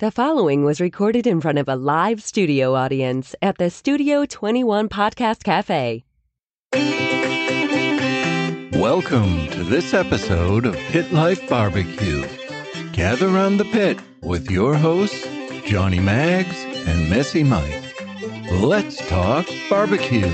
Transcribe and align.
The 0.00 0.10
following 0.10 0.64
was 0.64 0.80
recorded 0.80 1.26
in 1.26 1.42
front 1.42 1.58
of 1.58 1.68
a 1.68 1.76
live 1.76 2.22
studio 2.22 2.74
audience 2.74 3.34
at 3.42 3.58
the 3.58 3.68
Studio 3.68 4.24
21 4.24 4.88
Podcast 4.88 5.44
Cafe. 5.44 6.06
Welcome 8.80 9.46
to 9.48 9.62
this 9.62 9.92
episode 9.92 10.64
of 10.64 10.74
Pit 10.74 11.12
Life 11.12 11.46
Barbecue. 11.50 12.26
Gather 12.92 13.28
around 13.28 13.58
the 13.58 13.66
pit 13.66 13.98
with 14.22 14.50
your 14.50 14.74
hosts, 14.74 15.28
Johnny 15.66 16.00
Maggs 16.00 16.56
and 16.88 17.10
Messy 17.10 17.44
Mike. 17.44 17.94
Let's 18.50 19.06
talk 19.06 19.46
barbecue. 19.68 20.30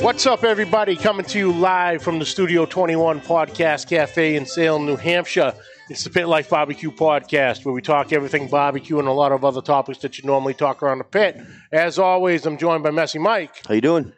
What's 0.00 0.26
up, 0.26 0.44
everybody? 0.44 0.94
Coming 0.94 1.26
to 1.26 1.38
you 1.40 1.50
live 1.50 2.04
from 2.04 2.20
the 2.20 2.24
Studio 2.24 2.66
21 2.66 3.20
Podcast 3.22 3.88
Cafe 3.88 4.36
in 4.36 4.46
Salem, 4.46 4.86
New 4.86 4.94
Hampshire. 4.94 5.54
It's 5.88 6.02
the 6.02 6.10
Pit 6.10 6.26
Life 6.26 6.50
Barbecue 6.50 6.90
Podcast, 6.90 7.64
where 7.64 7.72
we 7.72 7.80
talk 7.80 8.12
everything 8.12 8.48
barbecue 8.48 8.98
and 8.98 9.06
a 9.06 9.12
lot 9.12 9.30
of 9.32 9.44
other 9.44 9.62
topics 9.62 9.98
that 10.00 10.18
you 10.18 10.24
normally 10.26 10.52
talk 10.54 10.82
around 10.82 10.98
the 10.98 11.04
pit. 11.04 11.40
As 11.70 11.98
always, 12.00 12.44
I'm 12.44 12.58
joined 12.58 12.82
by 12.82 12.90
Messy 12.90 13.20
Mike. 13.20 13.62
How 13.68 13.74
you 13.74 13.80
doing? 13.80 14.12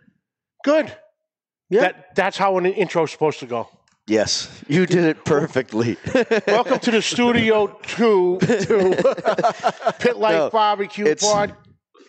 Good. 0.64 0.90
Yeah. 1.68 1.80
That, 1.82 2.14
that's 2.16 2.38
how 2.38 2.56
an 2.56 2.64
intro's 2.64 3.10
supposed 3.12 3.40
to 3.40 3.46
go. 3.46 3.68
Yes, 4.06 4.48
you 4.68 4.86
did 4.86 5.04
it 5.04 5.26
perfectly. 5.26 5.98
Welcome 6.46 6.78
to 6.78 6.90
the 6.90 7.02
Studio 7.02 7.66
2 7.82 8.38
two 8.42 8.94
Pit 9.98 10.16
Life 10.16 10.32
No, 10.38 10.48
Barbecue 10.50 11.04
it's- 11.04 11.20
Pod. 11.30 11.54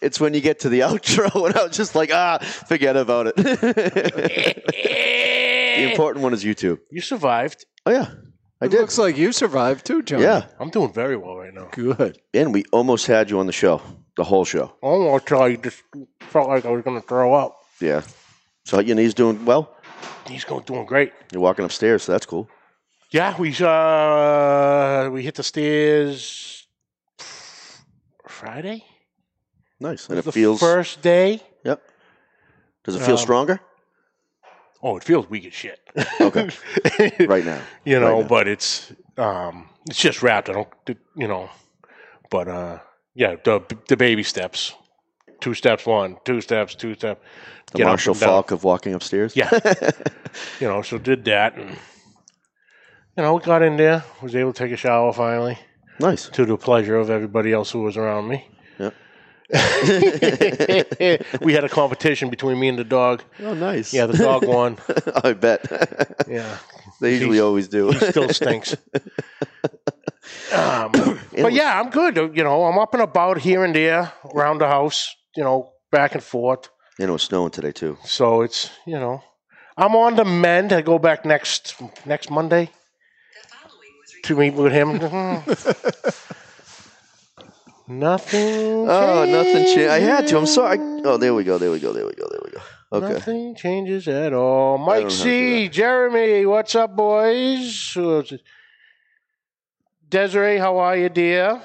it's 0.02 0.18
when 0.22 0.34
you 0.34 0.40
get 0.40 0.62
to 0.62 0.70
the 0.70 0.80
outro, 0.80 1.46
and 1.48 1.58
I 1.58 1.64
was 1.66 1.76
just 1.76 1.96
like, 1.96 2.12
ah, 2.14 2.38
forget 2.70 2.96
about 2.96 3.28
it. 3.28 3.36
the 3.36 4.62
important 5.92 6.24
one 6.24 6.32
is 6.34 6.46
YouTube. 6.46 6.80
You 6.90 7.02
survived. 7.02 7.66
Oh 7.86 7.92
yeah, 7.92 8.12
I 8.62 8.66
It 8.66 8.72
did. 8.72 8.80
looks 8.82 8.98
like 8.98 9.18
you 9.18 9.32
survived 9.32 9.86
too, 9.86 10.02
John. 10.04 10.22
Yeah, 10.22 10.46
I'm 10.60 10.70
doing 10.70 10.92
very 10.92 11.16
well 11.16 11.38
right 11.38 11.54
now. 11.54 11.70
Good. 11.72 12.20
and 12.34 12.54
we 12.54 12.66
almost 12.72 13.08
had 13.08 13.30
you 13.30 13.40
on 13.40 13.46
the 13.48 13.54
show, 13.54 13.82
the 14.18 14.24
whole 14.24 14.44
show. 14.46 14.74
Almost 14.82 15.28
till 15.28 15.42
I 15.42 15.56
just 15.56 15.82
felt 16.20 16.50
like 16.50 16.66
I 16.66 16.70
was 16.70 16.84
going 16.84 17.00
to 17.02 17.08
throw 17.08 17.34
up. 17.34 17.62
Yeah. 17.80 18.02
So 18.66 18.80
your 18.82 18.96
knees 18.96 19.14
doing 19.14 19.46
well? 19.46 19.76
He's 20.28 20.44
going 20.44 20.64
doing 20.66 20.86
great. 20.86 21.14
You're 21.32 21.42
walking 21.42 21.64
upstairs, 21.66 22.04
so 22.04 22.12
that's 22.12 22.26
cool. 22.26 22.50
Yeah, 23.12 23.36
we 23.40 23.56
uh 23.60 25.10
we 25.10 25.24
hit 25.24 25.36
the 25.36 25.44
stairs 25.44 26.68
Friday. 28.28 28.84
Nice, 29.80 30.08
and 30.10 30.20
it 30.20 30.26
the 30.26 30.32
feels. 30.32 30.60
first 30.60 31.02
day. 31.02 31.42
Yep. 31.64 31.82
Does 32.84 32.96
it 32.96 33.00
feel 33.02 33.16
Um, 33.16 33.18
stronger 33.18 33.60
Oh, 34.82 34.98
it 34.98 35.04
feels 35.04 35.30
weak 35.30 35.46
as 35.46 35.54
shit. 35.54 35.80
Okay. 36.22 36.50
right 37.28 37.46
now? 37.46 37.62
you 37.86 38.00
know, 38.00 38.14
Right 38.14 38.22
now. 38.22 38.28
but 38.28 38.48
it's 38.48 38.92
um 39.18 39.70
it's 39.88 40.00
just 40.00 40.22
wrapped. 40.24 40.50
I 40.50 40.54
don't, 40.54 40.70
you 41.16 41.28
know, 41.28 41.50
but 42.30 42.48
uh 42.48 42.80
yeah, 43.16 43.36
the 43.44 43.62
the 43.88 43.98
baby 43.98 44.24
steps, 44.24 44.74
two 45.42 45.54
steps, 45.54 45.86
one, 45.86 46.18
two 46.26 46.42
steps, 46.42 46.76
two 46.76 46.94
steps. 46.96 47.22
The 47.74 47.84
Marshall. 47.86 48.16
Falk 48.16 48.52
of 48.52 48.64
walking 48.64 48.94
upstairs. 48.96 49.36
Yeah. 49.36 49.50
you 50.60 50.68
know, 50.68 50.82
so 50.82 50.98
did 50.98 51.24
that, 51.26 51.56
and 51.56 51.70
you 53.16 53.24
know, 53.24 53.36
we 53.36 53.42
got 53.42 53.62
in 53.62 53.78
there, 53.78 54.04
was 54.22 54.36
able 54.36 54.54
to 54.54 54.64
take 54.64 54.72
a 54.72 54.78
shower 54.78 55.14
finally. 55.14 55.58
Nice. 56.00 56.30
to 56.30 56.46
the 56.46 56.58
pleasure 56.58 56.96
of 56.96 57.10
everybody 57.10 57.52
else 57.52 57.70
who 57.72 57.82
was 57.82 57.98
around 57.98 58.28
me. 58.30 58.48
Yep. 58.80 58.94
we 61.42 61.54
had 61.54 61.64
a 61.64 61.70
competition 61.70 62.30
between 62.30 62.60
me 62.60 62.68
and 62.68 62.78
the 62.78 62.84
dog. 62.84 63.24
Oh, 63.42 63.54
nice. 63.56 63.94
Yeah, 63.94 64.06
the 64.06 64.18
dog 64.18 64.46
won. 64.46 64.78
I 65.24 65.34
bet. 65.34 65.66
Yeah, 66.28 66.58
they 67.02 67.14
usually 67.14 67.38
He's- 67.38 67.44
always 67.44 67.68
do. 67.68 67.90
he 67.92 68.00
still 68.00 68.30
stinks. 68.30 68.76
Um, 70.54 70.92
but 71.42 71.54
yeah, 71.54 71.80
I'm 71.80 71.90
good. 71.90 72.16
You 72.18 72.44
know, 72.44 72.66
I'm 72.66 72.78
up 72.78 72.94
and 72.94 73.02
about 73.04 73.40
here 73.40 73.64
and 73.64 73.74
there 73.76 74.12
around 74.36 74.60
the 74.60 74.68
house. 74.68 75.16
You 75.36 75.44
know, 75.44 75.72
back 75.92 76.14
and 76.14 76.24
forth. 76.24 76.70
And 77.00 77.10
it 77.10 77.12
was 77.12 77.24
snowing 77.24 77.52
today 77.52 77.72
too. 77.72 77.98
So 78.04 78.42
it's 78.42 78.70
you 78.86 79.00
know, 79.00 79.24
I'm 79.78 79.96
on 79.96 80.16
the 80.16 80.26
mend. 80.26 80.72
I 80.74 80.82
go 80.82 81.00
back 81.00 81.26
next 81.26 81.76
next 82.06 82.30
Monday 82.30 82.70
to 84.24 84.36
meet 84.36 84.54
with 84.54 84.72
him. 84.72 85.00
Nothing. 87.90 88.88
Oh, 88.88 89.26
nothing 89.26 89.66
changed. 89.66 89.90
I 89.90 90.00
had 90.00 90.28
to. 90.28 90.38
I'm 90.38 90.46
sorry. 90.46 90.78
Oh, 90.80 91.18
there 91.18 91.34
we 91.34 91.44
go. 91.44 91.58
There 91.58 91.72
we 91.72 91.80
go. 91.80 91.92
There 91.92 92.06
we 92.06 92.14
go. 92.14 92.28
There 92.30 92.40
we 92.46 92.52
go. 92.52 92.62
Okay. 92.92 93.14
Nothing 93.14 93.56
changes 93.56 94.08
at 94.08 94.32
all. 94.32 94.78
Mike 94.78 95.02
don't 95.02 95.10
have 95.10 95.12
to 95.12 95.18
C, 95.24 95.70
Jeremy, 95.70 96.46
what's 96.46 96.76
up, 96.76 96.96
boys? 96.96 97.98
Desiree, 100.08 100.58
how 100.58 100.78
are 100.78 100.96
you, 100.98 101.10
dear? 101.10 101.62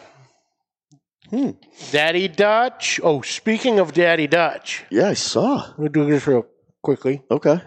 Hmm. 1.30 1.50
Daddy 1.90 2.28
Dutch. 2.28 3.00
Oh, 3.02 3.22
speaking 3.22 3.78
of 3.78 3.92
Daddy 3.92 4.26
Dutch, 4.26 4.84
Yeah, 4.90 5.08
I 5.08 5.14
saw. 5.14 5.72
we'll 5.78 5.88
do 5.88 6.04
this 6.06 6.26
real 6.26 6.46
quickly. 6.82 7.22
Okay. 7.30 7.60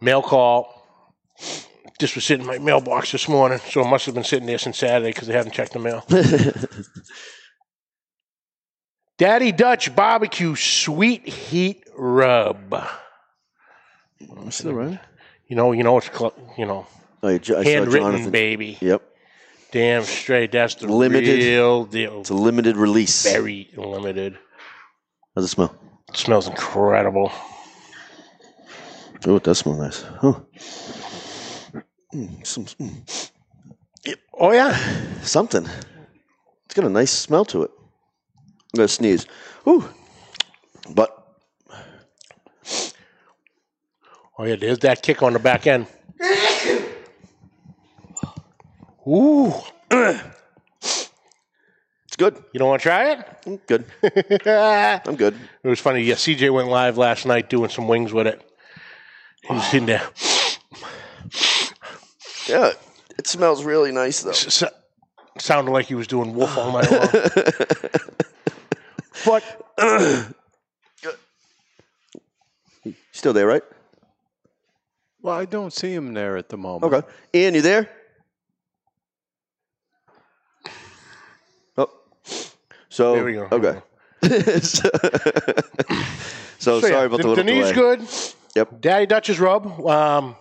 Mail 0.00 0.22
call. 0.22 0.73
This 2.00 2.14
was 2.16 2.24
sitting 2.24 2.42
in 2.44 2.46
my 2.48 2.58
mailbox 2.58 3.12
this 3.12 3.28
morning, 3.28 3.60
so 3.70 3.82
it 3.82 3.88
must 3.88 4.06
have 4.06 4.14
been 4.14 4.24
sitting 4.24 4.46
there 4.46 4.58
since 4.58 4.78
Saturday 4.78 5.10
because 5.10 5.28
they 5.28 5.34
haven't 5.34 5.52
checked 5.52 5.72
the 5.74 5.78
mail. 5.78 6.04
Daddy 9.18 9.52
Dutch 9.52 9.94
barbecue 9.94 10.56
sweet 10.56 11.28
heat 11.28 11.84
rub. 11.96 12.82
Still 14.50 14.72
right. 14.72 14.98
You 15.46 15.56
know, 15.56 15.72
you 15.72 15.84
know 15.84 15.98
it's 15.98 16.08
cl- 16.08 16.34
you 16.58 16.66
know 16.66 16.86
Oh, 17.22 17.28
I 17.28 17.38
saw 17.40 17.62
handwritten, 17.62 18.10
Jonathan. 18.10 18.30
baby. 18.32 18.76
Yep. 18.80 19.02
Damn 19.72 20.02
straight. 20.04 20.52
That's 20.52 20.74
the 20.74 20.88
Limited. 20.88 21.38
real 21.38 21.84
deal. 21.84 22.20
It's 22.20 22.30
a 22.30 22.34
limited 22.34 22.76
release. 22.76 23.22
Very 23.24 23.70
limited. 23.76 24.36
How's 25.34 25.44
it 25.44 25.48
smell? 25.48 25.74
It 26.10 26.16
smells 26.16 26.46
incredible. 26.48 27.32
Oh, 29.26 29.36
it 29.36 29.42
does 29.42 29.58
smell 29.58 29.76
nice. 29.76 30.02
Huh. 30.02 30.40
Mm, 32.14 32.46
some, 32.46 32.64
mm, 32.64 33.30
Oh 34.34 34.52
yeah. 34.52 34.76
something. 35.22 35.66
It's 36.66 36.74
got 36.74 36.84
a 36.84 36.88
nice 36.88 37.10
smell 37.10 37.44
to 37.46 37.64
it. 37.64 37.70
I'm 37.74 38.76
gonna 38.76 38.88
sneeze. 38.88 39.26
Ooh. 39.66 39.88
But 40.90 41.10
Oh 44.38 44.44
yeah. 44.44 44.56
There's 44.56 44.78
that 44.80 45.02
kick 45.02 45.22
on 45.22 45.32
the 45.32 45.38
back 45.38 45.66
end. 45.66 45.86
Ooh. 49.06 49.52
it's 49.90 51.10
good. 52.16 52.42
You 52.52 52.58
don't 52.58 52.68
want 52.68 52.80
to 52.80 52.88
try 52.88 53.12
it? 53.12 53.18
Mm, 53.44 53.60
Good. 53.66 53.84
I'm 55.06 55.16
good. 55.16 55.34
It 55.62 55.68
was 55.68 55.80
funny. 55.80 56.02
Yeah, 56.02 56.14
CJ 56.14 56.52
went 56.52 56.68
live 56.68 56.96
last 56.96 57.26
night 57.26 57.50
doing 57.50 57.70
some 57.70 57.88
wings 57.88 58.12
with 58.12 58.26
it. 58.26 58.40
He 59.42 59.52
was 59.52 59.64
sitting 59.64 59.86
there. 59.86 60.02
Yeah. 62.48 62.72
It 63.18 63.26
smells 63.26 63.64
really 63.64 63.92
nice 63.92 64.22
though. 64.22 64.30
S- 64.30 64.62
s- 64.62 64.72
sounded 65.38 65.70
like 65.70 65.86
he 65.86 65.94
was 65.94 66.06
doing 66.06 66.34
wolf 66.34 66.56
all 66.58 66.72
night 66.72 66.90
long. 66.90 67.08
but 69.24 69.44
Still 73.12 73.32
there, 73.32 73.46
right? 73.46 73.62
Well, 75.22 75.34
I 75.36 75.44
don't 75.46 75.72
see 75.72 75.94
him 75.94 76.12
there 76.12 76.36
at 76.36 76.48
the 76.50 76.56
moment. 76.58 76.92
Okay. 76.92 77.06
Ian, 77.34 77.54
you 77.54 77.62
there? 77.62 77.88
Oh. 81.78 81.88
So 82.90 83.14
There 83.14 83.24
we 83.24 83.32
go. 83.34 83.48
Okay. 83.50 83.80
so, 84.60 84.88
so 86.58 86.80
So, 86.80 86.86
yeah, 86.86 86.92
sorry 86.92 87.06
about 87.06 87.16
the 87.18 87.22
the, 87.22 87.28
little 87.28 87.34
the 87.36 87.44
knee's 87.44 87.72
delay. 87.72 87.74
good. 87.74 88.08
Yep. 88.56 88.80
Daddy 88.80 89.06
Dutch's 89.06 89.40
rub. 89.40 89.66
Um, 89.86 90.36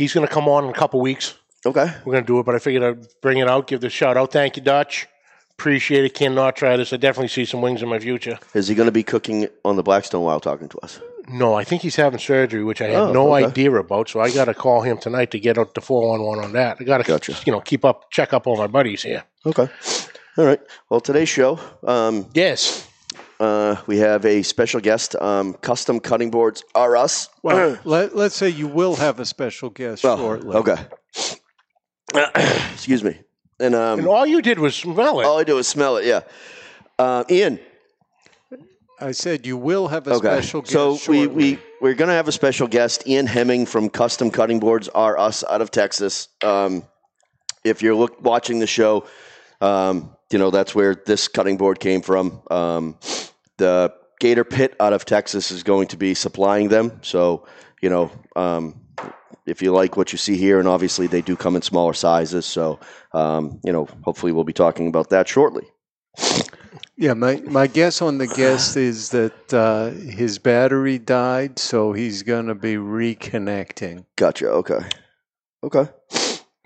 he's 0.00 0.12
going 0.14 0.26
to 0.26 0.32
come 0.32 0.48
on 0.48 0.64
in 0.64 0.70
a 0.70 0.74
couple 0.74 1.00
weeks. 1.00 1.34
Okay. 1.66 1.92
We're 2.04 2.12
going 2.12 2.24
to 2.24 2.26
do 2.26 2.40
it, 2.40 2.46
but 2.46 2.54
I 2.54 2.58
figured 2.58 2.82
I'd 2.82 3.06
bring 3.20 3.38
it 3.38 3.48
out, 3.48 3.66
give 3.66 3.80
the 3.80 3.90
shout 3.90 4.16
out. 4.16 4.32
Thank 4.32 4.56
you, 4.56 4.62
Dutch. 4.62 5.06
Appreciate 5.52 6.04
it. 6.06 6.14
Cannot 6.14 6.56
try 6.56 6.76
this. 6.76 6.92
I 6.92 6.96
definitely 6.96 7.28
see 7.28 7.44
some 7.44 7.60
wings 7.60 7.82
in 7.82 7.88
my 7.88 7.98
future. 7.98 8.38
Is 8.54 8.66
he 8.68 8.74
going 8.74 8.86
to 8.86 8.92
be 8.92 9.02
cooking 9.02 9.46
on 9.64 9.76
the 9.76 9.82
Blackstone 9.82 10.24
while 10.24 10.40
talking 10.40 10.70
to 10.70 10.78
us? 10.78 11.00
No, 11.28 11.52
I 11.54 11.64
think 11.64 11.82
he's 11.82 11.96
having 11.96 12.18
surgery, 12.18 12.64
which 12.64 12.80
I 12.80 12.86
had 12.86 12.96
Oh, 12.96 13.12
no 13.12 13.34
okay. 13.36 13.44
idea 13.46 13.70
about. 13.72 14.08
So 14.08 14.20
I 14.20 14.30
got 14.30 14.46
to 14.46 14.54
call 14.54 14.80
him 14.80 14.96
tonight 14.96 15.30
to 15.32 15.38
get 15.38 15.58
out 15.58 15.74
the 15.74 15.82
four 15.82 16.14
on 16.14 16.22
one 16.22 16.38
on 16.42 16.52
that. 16.54 16.78
I 16.80 16.84
got 16.84 16.98
to, 16.98 17.04
Gotcha. 17.04 17.36
you 17.44 17.52
know, 17.52 17.60
keep 17.60 17.84
up, 17.84 18.10
check 18.10 18.32
up 18.32 18.46
on 18.46 18.56
my 18.58 18.66
buddies 18.66 19.02
here. 19.02 19.22
Okay. 19.44 19.68
All 20.38 20.44
right. 20.46 20.60
Well, 20.88 21.00
today's 21.00 21.28
show, 21.28 21.60
um, 21.86 22.26
Yes. 22.32 22.88
Uh, 23.40 23.76
we 23.86 23.98
have 23.98 24.24
a 24.24 24.42
special 24.42 24.80
guest. 24.80 25.16
Um, 25.16 25.54
Custom 25.54 25.98
Cutting 25.98 26.30
Boards 26.30 26.62
are 26.74 26.96
us. 26.96 27.28
Well, 27.42 27.78
let, 27.84 28.14
let's 28.14 28.36
say 28.36 28.50
you 28.50 28.68
will 28.68 28.96
have 28.96 29.18
a 29.18 29.24
special 29.24 29.70
guest 29.70 30.04
Oh, 30.04 30.16
shortly. 30.16 30.56
okay. 30.56 30.76
Excuse 32.72 33.02
me. 33.02 33.18
And 33.58 33.74
um, 33.74 33.98
And 34.00 34.08
all 34.08 34.26
you 34.26 34.42
did 34.42 34.58
was 34.58 34.74
smell 34.74 35.20
it. 35.20 35.24
all 35.24 35.38
I 35.38 35.44
do 35.44 35.58
is 35.58 35.66
smell 35.68 35.96
it. 35.96 36.04
Yeah. 36.06 36.20
Uh, 36.98 37.24
Ian. 37.30 37.58
I 39.02 39.12
said 39.12 39.46
you 39.46 39.56
will 39.56 39.88
have 39.88 40.06
a 40.06 40.10
Okay. 40.14 40.26
special 40.28 40.60
guest 40.60 40.72
So 40.74 40.90
we, 40.92 40.98
shortly. 40.98 41.26
we 41.28 41.58
we're 41.80 41.94
gonna 41.94 42.12
have 42.12 42.28
a 42.28 42.32
special 42.32 42.68
guest, 42.68 43.06
Ian 43.06 43.26
Hemming 43.26 43.64
from 43.64 43.88
Custom 43.88 44.30
Cutting 44.30 44.60
Boards 44.60 44.88
R 44.90 45.18
Us 45.18 45.42
out 45.48 45.62
of 45.62 45.70
Texas. 45.70 46.28
Um, 46.44 46.82
if 47.64 47.80
you're 47.80 47.94
look, 47.94 48.22
watching 48.22 48.58
the 48.58 48.66
show, 48.66 49.06
um, 49.62 50.14
you 50.30 50.38
know 50.38 50.50
that's 50.50 50.74
where 50.74 50.94
this 50.94 51.28
cutting 51.28 51.56
board 51.56 51.80
came 51.80 52.02
from. 52.02 52.42
Um, 52.50 52.98
the 53.60 53.94
Gator 54.18 54.44
Pit 54.44 54.74
out 54.80 54.92
of 54.92 55.04
Texas 55.04 55.52
is 55.52 55.62
going 55.62 55.86
to 55.88 55.96
be 55.96 56.14
supplying 56.14 56.68
them. 56.68 56.98
So 57.02 57.46
you 57.80 57.88
know, 57.88 58.10
um, 58.34 58.80
if 59.46 59.62
you 59.62 59.72
like 59.72 59.96
what 59.96 60.12
you 60.12 60.18
see 60.18 60.36
here, 60.36 60.58
and 60.58 60.66
obviously 60.66 61.06
they 61.06 61.22
do 61.22 61.36
come 61.36 61.54
in 61.54 61.62
smaller 61.62 61.94
sizes. 61.94 62.44
So 62.44 62.80
um, 63.12 63.60
you 63.62 63.72
know, 63.72 63.86
hopefully 64.02 64.32
we'll 64.32 64.44
be 64.44 64.52
talking 64.52 64.88
about 64.88 65.10
that 65.10 65.28
shortly. 65.28 65.66
Yeah, 66.96 67.14
my, 67.14 67.36
my 67.46 67.66
guess 67.66 68.02
on 68.02 68.18
the 68.18 68.26
guest 68.26 68.76
is 68.76 69.08
that 69.08 69.54
uh, 69.54 69.88
his 69.88 70.38
battery 70.38 70.98
died, 70.98 71.58
so 71.58 71.94
he's 71.94 72.22
going 72.22 72.48
to 72.48 72.54
be 72.54 72.74
reconnecting. 72.74 74.04
Gotcha. 74.16 74.48
Okay. 74.48 74.80
Okay. 75.64 75.88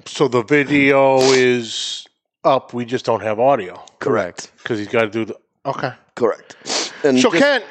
So 0.07 0.27
the 0.27 0.43
video 0.43 1.21
is 1.21 2.05
up. 2.43 2.75
We 2.75 2.85
just 2.85 3.05
don't 3.05 3.23
have 3.23 3.39
audio 3.39 3.81
Correct. 4.01 4.51
because 4.59 4.81
he's 4.81 4.89
got 4.89 5.03
to 5.03 5.11
do 5.11 5.25
the. 5.25 5.37
Okay. 5.67 5.93
Correct. 6.17 6.57
And 7.05 7.19
So 7.21 7.31
just- 7.31 7.43
Kent, 7.43 7.65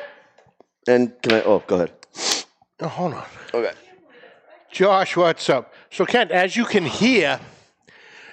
and 0.88 1.22
can 1.22 1.34
I? 1.34 1.42
Oh, 1.44 1.64
go 1.66 1.76
ahead. 1.76 1.92
oh, 2.82 2.88
hold 2.88 3.14
on, 3.16 3.26
Okay. 3.54 3.72
Josh, 4.72 5.16
what's 5.18 5.50
up? 5.50 5.74
So 5.92 6.06
Kent, 6.06 6.32
as 6.32 6.56
you 6.56 6.66
can 6.66 6.84
hear, 6.86 7.40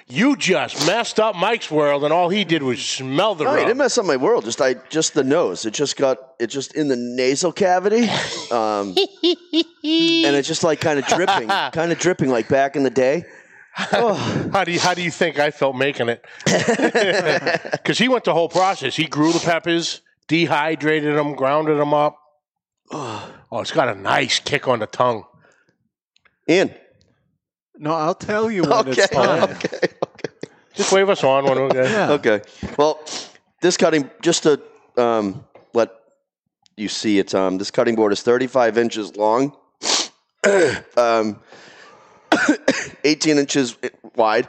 you 0.08 0.36
just 0.36 0.86
messed 0.86 1.20
up 1.20 1.36
Mike's 1.36 1.70
world, 1.70 2.02
and 2.04 2.12
all 2.12 2.28
he 2.30 2.44
did 2.44 2.62
was 2.62 2.84
smell 2.84 3.34
the 3.34 3.44
No, 3.44 3.50
it 3.52 3.56
rub. 3.56 3.66
didn't 3.66 3.78
mess 3.78 3.96
up 3.98 4.06
my 4.06 4.16
world. 4.16 4.44
Just 4.44 4.60
I 4.60 4.74
just 4.88 5.14
the 5.14 5.22
nose. 5.24 5.64
It 5.66 5.72
just 5.74 5.96
got 5.96 6.16
it 6.38 6.46
just 6.48 6.74
in 6.74 6.88
the 6.88 6.96
nasal 6.96 7.52
cavity, 7.52 8.08
um, 8.50 8.88
and 8.96 10.36
it's 10.36 10.48
just 10.48 10.64
like 10.64 10.80
kind 10.80 10.98
of 10.98 11.06
dripping, 11.06 11.48
kind 11.72 11.92
of 11.92 11.98
dripping 11.98 12.30
like 12.30 12.48
back 12.48 12.74
in 12.76 12.82
the 12.82 12.90
day. 12.90 13.24
Oh, 13.92 14.14
How 14.52 14.64
do 14.64 14.72
you 14.72 14.80
how 14.80 14.94
do 14.94 15.02
you 15.02 15.10
think 15.12 15.38
I 15.38 15.50
felt 15.50 15.76
making 15.76 16.08
it? 16.08 16.24
Because 17.72 17.98
he 17.98 18.08
went 18.08 18.24
the 18.24 18.34
whole 18.34 18.48
process. 18.48 18.96
He 18.96 19.06
grew 19.06 19.32
the 19.32 19.38
peppers, 19.40 20.00
dehydrated 20.30 21.16
them, 21.16 21.34
grounded 21.34 21.76
them 21.76 21.92
up. 21.92 22.16
Oh, 22.92 23.32
it's 23.54 23.72
got 23.72 23.88
a 23.88 23.96
nice 24.00 24.38
kick 24.38 24.68
on 24.68 24.78
the 24.78 24.86
tongue. 24.86 25.24
In. 26.46 26.72
No, 27.76 27.92
I'll 27.94 28.14
tell 28.14 28.48
you 28.48 28.62
when 28.62 28.72
Okay. 28.72 28.90
it's 28.92 29.08
time. 29.08 29.42
Okay. 29.42 29.76
Okay. 29.82 30.28
Just 30.74 30.92
wave 30.92 31.08
us 31.08 31.24
on 31.24 31.44
when 31.44 31.58
we're 31.58 31.68
good. 31.70 31.90
Yeah. 31.90 32.12
Okay. 32.12 32.42
Well, 32.78 33.00
this 33.60 33.76
cutting 33.76 34.08
just 34.22 34.44
to 34.44 34.60
um, 34.96 35.44
let 35.74 35.90
you 36.76 36.88
see 36.88 37.18
it. 37.18 37.34
Um, 37.34 37.58
this 37.58 37.72
cutting 37.72 37.96
board 37.96 38.12
is 38.12 38.22
35 38.22 38.78
inches 38.78 39.16
long, 39.16 39.56
um, 40.96 41.40
18 43.04 43.36
inches 43.36 43.76
wide, 44.14 44.46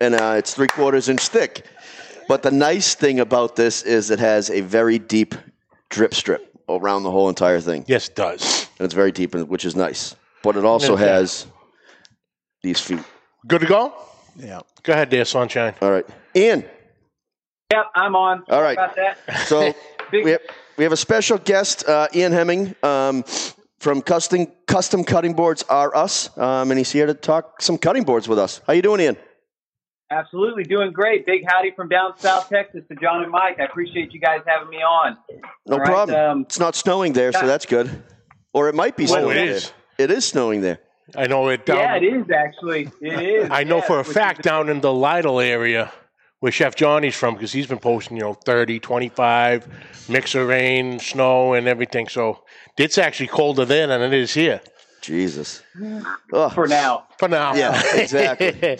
and 0.00 0.14
uh, 0.14 0.34
it's 0.38 0.54
three 0.54 0.68
quarters 0.68 1.08
inch 1.08 1.26
thick. 1.26 1.66
But 2.28 2.42
the 2.42 2.50
nice 2.50 2.94
thing 2.94 3.20
about 3.20 3.56
this 3.56 3.82
is 3.82 4.10
it 4.10 4.18
has 4.18 4.50
a 4.50 4.60
very 4.60 4.98
deep 4.98 5.34
drip 5.88 6.14
strip 6.14 6.44
around 6.68 7.02
the 7.02 7.10
whole 7.10 7.28
entire 7.30 7.60
thing, 7.60 7.84
Yes, 7.88 8.08
it 8.08 8.14
does. 8.14 8.68
and 8.78 8.84
it's 8.84 8.94
very 8.94 9.10
deep, 9.10 9.34
which 9.34 9.64
is 9.64 9.74
nice. 9.74 10.14
But 10.42 10.56
it 10.56 10.64
also 10.64 10.92
Okay. 10.92 11.04
has 11.08 11.46
these 12.62 12.78
feet. 12.80 13.00
Good 13.46 13.62
to 13.62 13.66
go? 13.66 13.94
Yeah. 14.36 14.60
Go 14.82 14.92
ahead, 14.92 15.10
there, 15.10 15.24
sunshine. 15.24 15.74
All 15.80 15.90
right, 15.90 16.06
Ian. 16.36 16.64
Yep, 17.72 17.86
I'm 17.94 18.14
on. 18.14 18.44
All 18.50 18.62
right. 18.62 18.76
About 18.78 18.96
that. 18.96 19.18
So 19.46 19.74
Big- 20.10 20.24
we 20.24 20.30
have, 20.32 20.40
we 20.76 20.84
have 20.84 20.92
a 20.92 20.96
special 20.96 21.38
guest, 21.38 21.88
uh, 21.88 22.08
Ian 22.14 22.32
Hemming 22.32 22.74
um, 22.82 23.24
from 23.78 24.02
Custom 24.02 24.46
Custom 24.66 25.04
Cutting 25.04 25.32
Boards 25.34 25.64
Are 25.70 25.94
Us, 25.96 26.28
um, 26.36 26.70
and 26.70 26.76
he's 26.78 26.92
here 26.92 27.06
to 27.06 27.14
talk 27.14 27.62
some 27.62 27.78
cutting 27.78 28.04
boards 28.04 28.28
with 28.28 28.38
us. 28.38 28.60
How 28.66 28.74
you 28.74 28.82
doing, 28.82 29.00
Ian? 29.00 29.16
Absolutely, 30.10 30.64
doing 30.64 30.92
great. 30.92 31.26
Big 31.26 31.42
howdy 31.46 31.72
from 31.72 31.88
down 31.88 32.18
south 32.18 32.48
Texas 32.48 32.82
to 32.88 32.96
John 32.96 33.22
and 33.22 33.30
Mike. 33.30 33.58
I 33.60 33.64
appreciate 33.64 34.12
you 34.12 34.20
guys 34.20 34.40
having 34.46 34.70
me 34.70 34.78
on. 34.78 35.18
No 35.66 35.74
All 35.74 35.78
right, 35.80 35.86
problem. 35.86 36.30
um, 36.30 36.40
it's 36.42 36.58
not 36.58 36.74
snowing 36.74 37.12
there, 37.12 37.30
so 37.32 37.46
that's 37.46 37.66
good. 37.66 38.02
Or 38.54 38.68
it 38.68 38.74
might 38.74 38.96
be 38.96 39.04
Well, 39.04 39.14
snowing 39.14 39.36
it 39.36 39.46
there. 39.46 39.54
is. 39.54 39.72
It 39.98 40.10
is 40.10 40.24
snowing 40.24 40.62
there. 40.62 40.78
I 41.14 41.26
know 41.26 41.48
it. 41.48 41.66
Down, 41.66 41.76
yeah, 41.76 41.96
it 41.96 42.02
is 42.04 42.30
actually. 42.30 42.90
It 43.00 43.22
is. 43.22 43.48
I 43.50 43.64
know 43.64 43.78
yeah, 43.78 43.86
for 43.86 44.00
a 44.00 44.04
fact 44.04 44.42
down 44.42 44.68
in 44.70 44.80
the 44.80 44.92
Lytle 44.92 45.40
area 45.40 45.92
where 46.40 46.52
Chef 46.52 46.74
Johnny's 46.76 47.14
from 47.16 47.34
because 47.34 47.52
he's 47.52 47.66
been 47.66 47.78
posting, 47.78 48.16
you 48.16 48.22
know, 48.22 48.32
30, 48.34 48.78
25, 48.80 49.66
mix 50.08 50.34
of 50.34 50.46
rain, 50.48 50.98
snow, 51.00 51.54
and 51.54 51.66
everything. 51.66 52.08
So 52.08 52.44
it's 52.78 52.96
actually 52.96 53.26
colder 53.28 53.64
there 53.64 53.86
than 53.88 54.00
it 54.00 54.12
is 54.14 54.32
here 54.34 54.60
Jesus. 55.02 55.62
Oh. 56.32 56.48
for 56.50 56.66
now. 56.66 57.08
for 57.18 57.28
now. 57.28 57.54
Yeah, 57.54 57.80
exactly. 57.94 58.78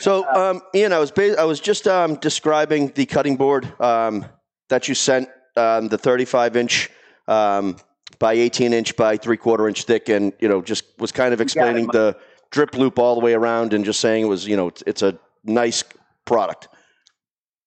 So, 0.00 0.26
um, 0.28 0.62
Ian, 0.74 0.92
I 0.94 0.98
was 0.98 1.10
ba- 1.10 1.38
I 1.38 1.44
was 1.44 1.60
just 1.60 1.86
um, 1.86 2.14
describing 2.16 2.88
the 2.94 3.04
cutting 3.04 3.36
board 3.36 3.70
um, 3.80 4.24
that 4.70 4.88
you 4.88 4.94
sent, 4.94 5.28
um, 5.56 5.88
the 5.88 5.98
35 5.98 6.56
inch 6.56 6.90
um, 7.28 7.76
by 8.18 8.32
18 8.32 8.72
inch 8.72 8.96
by 8.96 9.18
three 9.18 9.36
quarter 9.36 9.68
inch 9.68 9.84
thick, 9.84 10.08
and 10.08 10.32
you 10.40 10.48
know, 10.48 10.62
just 10.62 10.84
was 10.98 11.12
kind 11.12 11.34
of 11.34 11.40
explaining 11.42 11.86
Mike. 11.86 11.92
the 11.92 12.16
drip 12.50 12.74
loop 12.74 12.98
all 12.98 13.14
the 13.14 13.20
way 13.20 13.34
around, 13.34 13.74
and 13.74 13.84
just 13.84 14.00
saying 14.00 14.24
it 14.24 14.28
was, 14.28 14.46
you 14.46 14.56
know, 14.56 14.68
it's, 14.68 14.82
it's 14.86 15.02
a 15.02 15.18
nice 15.44 15.84
product. 16.24 16.68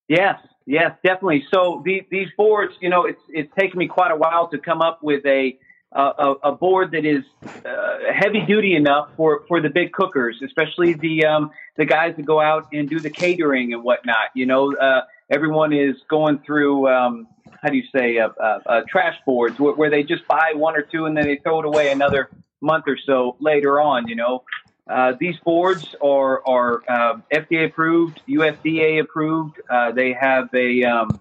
Yes, 0.07 0.39
yes, 0.65 0.91
definitely. 1.03 1.45
So 1.53 1.83
the, 1.85 2.01
these 2.09 2.29
boards, 2.35 2.73
you 2.81 2.89
know, 2.89 3.05
it's 3.05 3.21
it's 3.29 3.53
taken 3.59 3.77
me 3.77 3.87
quite 3.87 4.11
a 4.11 4.15
while 4.15 4.47
to 4.49 4.57
come 4.57 4.81
up 4.81 5.03
with 5.03 5.23
a 5.27 5.57
a, 5.99 6.33
a 6.43 6.51
board 6.51 6.91
that 6.91 7.05
is 7.05 7.23
uh, 7.65 7.97
heavy 8.13 8.45
duty 8.45 8.75
enough 8.75 9.09
for, 9.15 9.43
for 9.47 9.61
the 9.61 9.69
big 9.69 9.91
cookers, 9.91 10.41
especially 10.43 10.93
the 10.93 11.25
um, 11.25 11.51
the 11.77 11.85
guys 11.85 12.15
that 12.15 12.25
go 12.25 12.39
out 12.39 12.67
and 12.73 12.89
do 12.89 12.99
the 12.99 13.09
catering 13.09 13.73
and 13.73 13.83
whatnot. 13.83 14.29
You 14.35 14.45
know, 14.45 14.75
uh, 14.75 15.01
everyone 15.29 15.73
is 15.73 15.95
going 16.09 16.39
through 16.39 16.87
um, 16.89 17.27
how 17.61 17.69
do 17.69 17.77
you 17.77 17.83
say 17.95 18.17
uh, 18.17 18.29
uh, 18.29 18.59
uh, 18.65 18.81
trash 18.89 19.17
boards 19.25 19.59
where, 19.59 19.73
where 19.73 19.89
they 19.89 20.03
just 20.03 20.27
buy 20.27 20.51
one 20.55 20.75
or 20.75 20.81
two 20.81 21.05
and 21.05 21.15
then 21.15 21.25
they 21.25 21.37
throw 21.37 21.59
it 21.59 21.65
away 21.65 21.91
another 21.91 22.29
month 22.61 22.85
or 22.87 22.97
so 22.97 23.35
later 23.39 23.79
on. 23.79 24.07
You 24.07 24.15
know, 24.15 24.43
uh, 24.89 25.13
these 25.19 25.37
boards 25.39 25.95
are 26.01 26.45
are 26.47 26.83
uh, 26.87 27.19
FDA 27.33 27.67
approved, 27.67 28.21
USDA 28.27 28.99
approved. 29.01 29.59
They 29.95 30.13
have 30.13 30.49
a 30.53 30.83
um, 30.83 31.19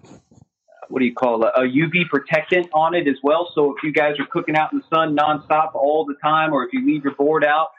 what 0.93 0.99
do 0.99 1.05
you 1.05 1.15
call 1.15 1.43
it? 1.43 1.51
A 1.55 1.61
UV 1.61 2.07
protectant 2.07 2.69
on 2.71 2.93
it 2.93 3.07
as 3.07 3.15
well. 3.23 3.51
So 3.55 3.75
if 3.75 3.81
you 3.81 3.91
guys 3.91 4.19
are 4.19 4.27
cooking 4.27 4.55
out 4.55 4.71
in 4.73 4.77
the 4.77 4.85
sun 4.95 5.17
nonstop 5.17 5.73
all 5.73 6.05
the 6.05 6.13
time, 6.21 6.53
or 6.53 6.63
if 6.63 6.71
you 6.71 6.85
leave 6.85 7.03
your 7.03 7.15
board 7.15 7.43
out 7.43 7.69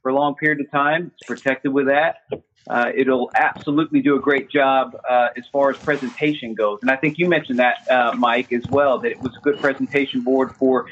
for 0.00 0.10
a 0.10 0.14
long 0.14 0.34
period 0.36 0.58
of 0.58 0.70
time, 0.70 1.12
it's 1.14 1.26
protected 1.26 1.70
with 1.70 1.88
that. 1.88 2.22
Uh, 2.70 2.90
it'll 2.96 3.30
absolutely 3.34 4.00
do 4.00 4.16
a 4.16 4.18
great 4.18 4.48
job 4.48 4.96
uh, 5.06 5.28
as 5.36 5.44
far 5.52 5.68
as 5.68 5.76
presentation 5.76 6.54
goes. 6.54 6.78
And 6.80 6.90
I 6.90 6.96
think 6.96 7.18
you 7.18 7.28
mentioned 7.28 7.58
that, 7.58 7.86
uh, 7.90 8.14
Mike, 8.16 8.50
as 8.54 8.64
well, 8.70 8.98
that 9.00 9.10
it 9.10 9.20
was 9.20 9.36
a 9.36 9.40
good 9.40 9.58
presentation 9.58 10.22
board 10.22 10.56
for 10.56 10.86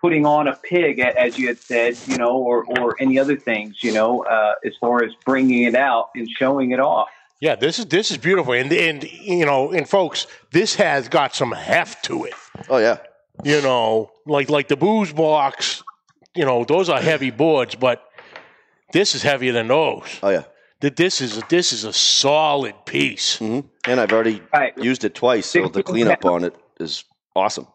putting 0.00 0.26
on 0.26 0.48
a 0.48 0.56
pig, 0.56 0.98
as 0.98 1.38
you 1.38 1.46
had 1.46 1.58
said, 1.58 1.96
you 2.06 2.16
know, 2.16 2.38
or, 2.38 2.64
or 2.80 2.96
any 2.98 3.20
other 3.20 3.36
things, 3.36 3.84
you 3.84 3.92
know, 3.92 4.24
uh, 4.24 4.54
as 4.64 4.72
far 4.80 5.04
as 5.04 5.12
bringing 5.24 5.62
it 5.62 5.76
out 5.76 6.10
and 6.16 6.28
showing 6.28 6.72
it 6.72 6.80
off. 6.80 7.08
Yeah, 7.40 7.54
this 7.56 7.78
is 7.78 7.86
this 7.86 8.10
is 8.10 8.18
beautiful, 8.18 8.52
and 8.52 8.70
and 8.72 9.02
you 9.04 9.46
know, 9.46 9.72
and 9.72 9.88
folks, 9.88 10.26
this 10.52 10.74
has 10.74 11.08
got 11.08 11.34
some 11.34 11.52
heft 11.52 12.04
to 12.04 12.24
it. 12.24 12.34
Oh 12.68 12.76
yeah, 12.78 12.98
You 13.44 13.62
know, 13.62 14.10
like 14.26 14.50
like 14.50 14.68
the 14.68 14.76
Boos 14.76 15.12
Block. 15.12 15.62
You 16.34 16.44
know, 16.44 16.64
those 16.64 16.88
are 16.88 17.00
heavy 17.00 17.30
boards, 17.30 17.74
but 17.74 18.02
this 18.92 19.14
is 19.14 19.22
heavier 19.22 19.52
than 19.52 19.68
those. 19.68 20.18
oh 20.22 20.28
yeah. 20.30 20.44
That 20.80 20.96
this 20.96 21.20
is 21.20 21.42
this 21.48 21.72
is 21.72 21.84
a 21.84 21.92
solid 21.92 22.74
piece. 22.86 23.36
hmm 23.38 23.60
And 23.86 24.00
I've 24.00 24.12
already 24.12 24.42
Right. 24.52 24.76
used 24.78 25.04
it 25.04 25.14
twice, 25.14 25.46
so 25.46 25.68
the 25.68 25.82
cleanup 25.82 26.24
on 26.24 26.44
it 26.44 26.54
is 26.78 27.04
awesome. 27.34 27.66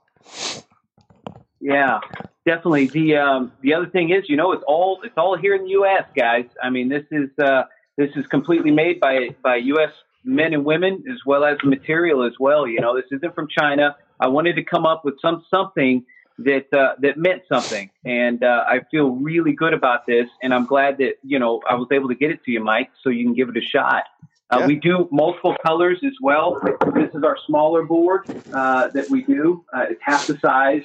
Yeah, 1.59 1.99
definitely. 2.45 2.87
The 2.87 3.17
um, 3.17 3.51
the 3.61 3.73
other 3.73 3.87
thing 3.87 4.09
is, 4.11 4.29
you 4.29 4.37
know, 4.37 4.51
it's 4.53 4.63
all 4.67 5.01
it's 5.03 5.17
all 5.17 5.37
here 5.37 5.55
in 5.55 5.63
the 5.63 5.69
U.S., 5.71 6.03
guys. 6.15 6.45
I 6.61 6.69
mean, 6.69 6.89
this 6.89 7.05
is 7.11 7.29
uh, 7.39 7.63
this 7.97 8.11
is 8.15 8.25
completely 8.27 8.71
made 8.71 8.99
by 8.99 9.29
by 9.41 9.57
U.S. 9.57 9.91
men 10.23 10.53
and 10.53 10.65
women 10.65 11.03
as 11.11 11.19
well 11.25 11.45
as 11.45 11.57
the 11.63 11.69
material 11.69 12.23
as 12.23 12.33
well. 12.39 12.67
You 12.67 12.81
know, 12.81 12.95
this 12.95 13.05
isn't 13.11 13.35
from 13.35 13.47
China. 13.47 13.95
I 14.19 14.27
wanted 14.27 14.55
to 14.55 14.63
come 14.63 14.85
up 14.85 15.03
with 15.05 15.15
some 15.21 15.45
something 15.49 16.05
that 16.39 16.73
uh, 16.73 16.95
that 16.99 17.17
meant 17.17 17.43
something, 17.47 17.89
and 18.03 18.43
uh, 18.43 18.65
I 18.67 18.81
feel 18.91 19.11
really 19.11 19.53
good 19.53 19.73
about 19.73 20.05
this. 20.05 20.27
And 20.41 20.53
I'm 20.53 20.65
glad 20.65 20.97
that 20.97 21.15
you 21.23 21.39
know 21.39 21.61
I 21.69 21.75
was 21.75 21.87
able 21.91 22.09
to 22.09 22.15
get 22.15 22.31
it 22.31 22.43
to 22.45 22.51
you, 22.51 22.63
Mike, 22.63 22.91
so 23.01 23.09
you 23.09 23.23
can 23.25 23.33
give 23.33 23.49
it 23.49 23.57
a 23.57 23.61
shot. 23.61 24.03
Uh, 24.51 24.59
Yeah. 24.59 24.67
We 24.67 24.75
do 24.75 25.07
multiple 25.11 25.55
colors 25.65 25.99
as 26.05 26.13
well. 26.21 26.61
This 26.93 27.09
is 27.15 27.23
our 27.23 27.37
smaller 27.47 27.83
board 27.83 28.29
uh, 28.53 28.89
that 28.89 29.09
we 29.09 29.23
do. 29.23 29.65
Uh, 29.73 29.85
it's 29.89 30.01
half 30.03 30.27
the 30.27 30.37
size, 30.37 30.83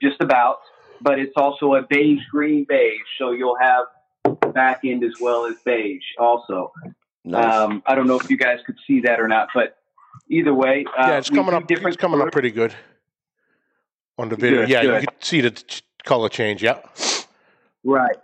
just 0.00 0.20
about, 0.20 0.60
but 1.00 1.18
it's 1.18 1.34
also 1.36 1.74
a 1.74 1.82
beige 1.82 2.24
green 2.30 2.64
beige. 2.66 3.02
So 3.18 3.32
you'll 3.32 3.58
have 3.60 3.84
back 4.52 4.80
end 4.84 5.04
as 5.04 5.14
well 5.20 5.46
as 5.46 5.56
beige 5.64 6.04
also. 6.18 6.72
Nice. 7.24 7.44
Um, 7.44 7.82
I 7.86 7.94
don't 7.94 8.06
know 8.06 8.18
if 8.18 8.28
you 8.30 8.36
guys 8.36 8.60
could 8.66 8.78
see 8.86 9.00
that 9.02 9.20
or 9.20 9.28
not, 9.28 9.48
but 9.54 9.78
either 10.28 10.52
way, 10.52 10.84
uh, 10.98 11.08
yeah, 11.08 11.18
it's 11.18 11.30
coming 11.30 11.54
up. 11.54 11.66
different 11.66 11.94
It's 11.94 12.00
coming 12.00 12.20
up 12.20 12.32
pretty 12.32 12.50
good 12.50 12.74
on 14.18 14.28
the 14.28 14.36
video. 14.36 14.62
Good, 14.62 14.70
yeah, 14.70 14.82
you 14.82 15.06
can 15.06 15.20
see 15.20 15.40
the 15.40 15.80
color 16.04 16.28
change. 16.28 16.62
Yeah. 16.62 16.80
Right. 17.84 18.16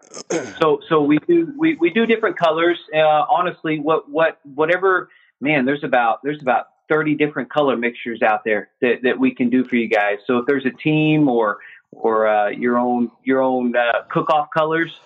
So 0.61 0.81
so 0.89 1.03
we 1.03 1.19
do 1.19 1.53
we, 1.57 1.75
we 1.77 1.91
do 1.91 2.07
different 2.07 2.39
colors. 2.39 2.79
Uh, 2.95 3.25
honestly, 3.29 3.79
what 3.79 4.09
what 4.09 4.39
whatever 4.55 5.11
man, 5.41 5.65
there's 5.65 5.85
about 5.85 6.23
there's 6.23 6.41
about 6.41 6.67
thirty 6.89 7.15
different 7.15 7.51
color 7.51 7.77
mixtures 7.77 8.23
out 8.23 8.45
there 8.45 8.71
that, 8.81 9.03
that 9.03 9.19
we 9.19 9.35
can 9.35 9.51
do 9.51 9.65
for 9.65 9.77
you 9.77 9.89
guys. 9.89 10.19
So 10.27 10.39
if 10.39 10.47
there's 10.47 10.65
a 10.65 10.71
team 10.71 11.29
or 11.29 11.59
or 11.91 12.29
uh, 12.29 12.49
your 12.51 12.79
own 12.79 13.11
your 13.25 13.43
own 13.43 13.75
uh, 13.77 14.03
cook 14.09 14.31
off 14.31 14.49
colors, 14.57 14.91
you 14.93 14.99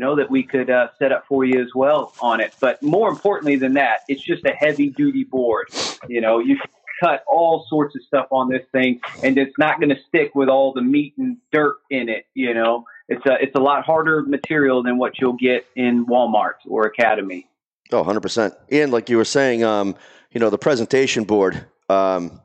know 0.00 0.16
that 0.16 0.28
we 0.28 0.42
could 0.42 0.68
uh, 0.68 0.88
set 0.98 1.12
up 1.12 1.24
for 1.28 1.44
you 1.44 1.60
as 1.60 1.68
well 1.74 2.12
on 2.20 2.40
it. 2.40 2.54
But 2.60 2.82
more 2.82 3.08
importantly 3.08 3.56
than 3.56 3.74
that, 3.74 4.00
it's 4.08 4.22
just 4.22 4.44
a 4.44 4.52
heavy 4.52 4.90
duty 4.90 5.22
board. 5.22 5.68
You 6.08 6.20
know, 6.20 6.40
you 6.40 6.56
can 6.56 6.70
cut 7.00 7.22
all 7.30 7.66
sorts 7.68 7.94
of 7.94 8.02
stuff 8.02 8.26
on 8.32 8.48
this 8.48 8.64
thing, 8.72 9.00
and 9.22 9.38
it's 9.38 9.56
not 9.58 9.78
going 9.78 9.90
to 9.90 10.00
stick 10.08 10.34
with 10.34 10.48
all 10.48 10.72
the 10.72 10.82
meat 10.82 11.14
and 11.18 11.36
dirt 11.52 11.76
in 11.90 12.08
it. 12.08 12.26
You 12.34 12.54
know, 12.54 12.84
it's 13.08 13.24
a 13.26 13.36
it's 13.40 13.54
a 13.54 13.60
lot 13.60 13.84
harder 13.84 14.22
material 14.22 14.82
than 14.82 14.98
what 14.98 15.20
you'll 15.20 15.34
get 15.34 15.66
in 15.76 16.06
Walmart 16.06 16.54
or 16.66 16.86
Academy. 16.86 17.46
Oh, 17.92 18.04
100%. 18.04 18.54
And 18.70 18.92
like 18.92 19.10
you 19.10 19.16
were 19.16 19.24
saying, 19.24 19.64
um, 19.64 19.96
you 20.30 20.38
know, 20.38 20.48
the 20.48 20.58
presentation 20.58 21.24
board, 21.24 21.66
um, 21.88 22.40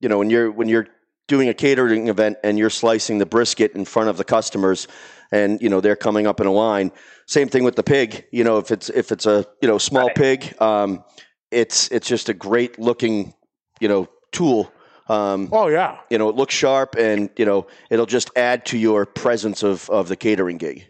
you 0.00 0.08
know, 0.08 0.18
when 0.18 0.30
you're 0.30 0.50
when 0.50 0.68
you're 0.68 0.86
doing 1.28 1.48
a 1.48 1.54
catering 1.54 2.08
event 2.08 2.38
and 2.44 2.58
you're 2.58 2.70
slicing 2.70 3.18
the 3.18 3.26
brisket 3.26 3.72
in 3.72 3.84
front 3.84 4.08
of 4.08 4.16
the 4.16 4.24
customers 4.24 4.86
and 5.32 5.60
you 5.60 5.68
know 5.68 5.80
they're 5.80 5.96
coming 5.96 6.26
up 6.26 6.40
in 6.40 6.46
a 6.46 6.52
line 6.52 6.90
same 7.26 7.48
thing 7.48 7.64
with 7.64 7.76
the 7.76 7.82
pig 7.82 8.24
you 8.30 8.44
know 8.44 8.58
if 8.58 8.70
it's 8.70 8.88
if 8.90 9.12
it's 9.12 9.26
a 9.26 9.44
you 9.60 9.68
know 9.68 9.78
small 9.78 10.06
Right. 10.06 10.16
pig 10.16 10.60
um, 10.60 11.02
it's 11.50 11.90
it's 11.90 12.08
just 12.08 12.28
a 12.28 12.34
great 12.34 12.78
looking 12.78 13.34
you 13.80 13.88
know 13.88 14.08
tool 14.32 14.72
um, 15.08 15.48
Oh 15.52 15.68
yeah. 15.68 15.98
you 16.10 16.18
know 16.18 16.28
it 16.28 16.36
looks 16.36 16.54
sharp 16.54 16.96
and 16.96 17.30
you 17.36 17.44
know 17.44 17.66
it'll 17.90 18.06
just 18.06 18.30
add 18.36 18.64
to 18.66 18.78
your 18.78 19.06
presence 19.06 19.62
of 19.62 19.88
of 19.90 20.08
the 20.08 20.16
catering 20.16 20.58
gig 20.58 20.86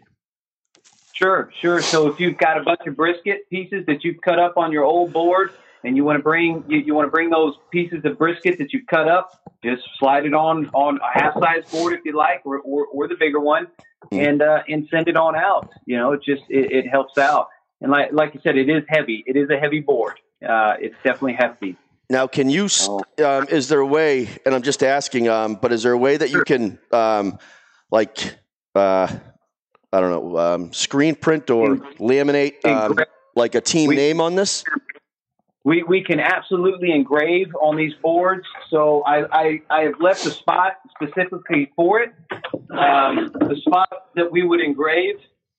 Sure, 1.13 1.51
sure. 1.59 1.81
So 1.81 2.07
if 2.07 2.19
you've 2.19 2.37
got 2.37 2.59
a 2.59 2.63
bunch 2.63 2.81
of 2.85 2.95
brisket 2.95 3.49
pieces 3.49 3.85
that 3.87 4.03
you've 4.03 4.21
cut 4.21 4.37
up 4.37 4.55
on 4.55 4.71
your 4.71 4.83
old 4.83 5.13
board, 5.13 5.49
and 5.83 5.95
you 5.95 6.03
want 6.03 6.17
to 6.19 6.23
bring 6.23 6.63
you, 6.67 6.79
you 6.79 6.93
want 6.93 7.07
to 7.07 7.11
bring 7.11 7.29
those 7.29 7.55
pieces 7.71 8.03
of 8.05 8.17
brisket 8.17 8.57
that 8.59 8.73
you've 8.73 8.85
cut 8.87 9.07
up, 9.07 9.46
just 9.63 9.83
slide 9.97 10.25
it 10.25 10.33
on 10.33 10.69
on 10.73 10.99
a 11.01 11.19
half 11.19 11.33
size 11.39 11.69
board 11.71 11.93
if 11.93 12.01
you 12.05 12.15
like, 12.15 12.41
or, 12.45 12.59
or, 12.59 12.85
or 12.87 13.07
the 13.07 13.15
bigger 13.15 13.39
one, 13.39 13.67
and 14.11 14.41
uh, 14.41 14.63
and 14.67 14.87
send 14.89 15.07
it 15.07 15.17
on 15.17 15.35
out. 15.35 15.69
You 15.85 15.97
know, 15.97 16.13
it 16.13 16.21
just 16.23 16.43
it, 16.49 16.71
it 16.71 16.87
helps 16.87 17.17
out. 17.17 17.47
And 17.81 17.91
like 17.91 18.11
like 18.11 18.33
you 18.33 18.39
said, 18.43 18.57
it 18.57 18.69
is 18.69 18.83
heavy. 18.87 19.23
It 19.27 19.35
is 19.35 19.49
a 19.49 19.57
heavy 19.57 19.79
board. 19.79 20.19
Uh, 20.47 20.75
it's 20.79 20.95
definitely 21.03 21.33
hefty. 21.33 21.75
Now, 22.09 22.25
can 22.27 22.49
you? 22.49 22.65
s 22.65 22.87
Oh. 22.89 23.01
Um, 23.23 23.47
is 23.49 23.67
there 23.67 23.79
a 23.79 23.85
way? 23.85 24.29
And 24.45 24.55
I'm 24.55 24.61
just 24.61 24.83
asking. 24.83 25.27
Um, 25.27 25.55
but 25.55 25.71
is 25.73 25.83
there 25.83 25.91
a 25.91 25.97
way 25.97 26.15
that 26.17 26.29
you 26.29 26.43
can, 26.43 26.79
um, 26.91 27.37
like, 27.91 28.37
uh, 28.75 29.07
I 29.91 29.99
don't 29.99 30.11
know, 30.11 30.37
um, 30.37 30.73
screen 30.73 31.15
print 31.15 31.49
or 31.49 31.75
laminate, 31.99 32.63
um, 32.65 32.97
like 33.35 33.55
a 33.55 33.61
team 33.61 33.89
we- 33.89 33.95
name 33.95 34.21
on 34.21 34.35
this? 34.35 34.63
We, 35.67 35.83
we 35.83 36.01
can 36.01 36.21
absolutely 36.21 36.93
engrave 36.93 37.53
on 37.59 37.75
these 37.75 37.93
boards. 38.01 38.47
So 38.69 39.01
I, 39.01 39.25
I, 39.37 39.61
I 39.69 39.81
have 39.81 39.99
left 39.99 40.25
a 40.25 40.29
spot 40.29 40.77
specifically 40.95 41.73
for 41.75 41.99
it. 41.99 42.13
Um, 42.71 43.33
the 43.33 43.57
spot 43.57 43.89
that 44.15 44.31
we 44.31 44.43
would 44.43 44.61
engrave 44.61 45.15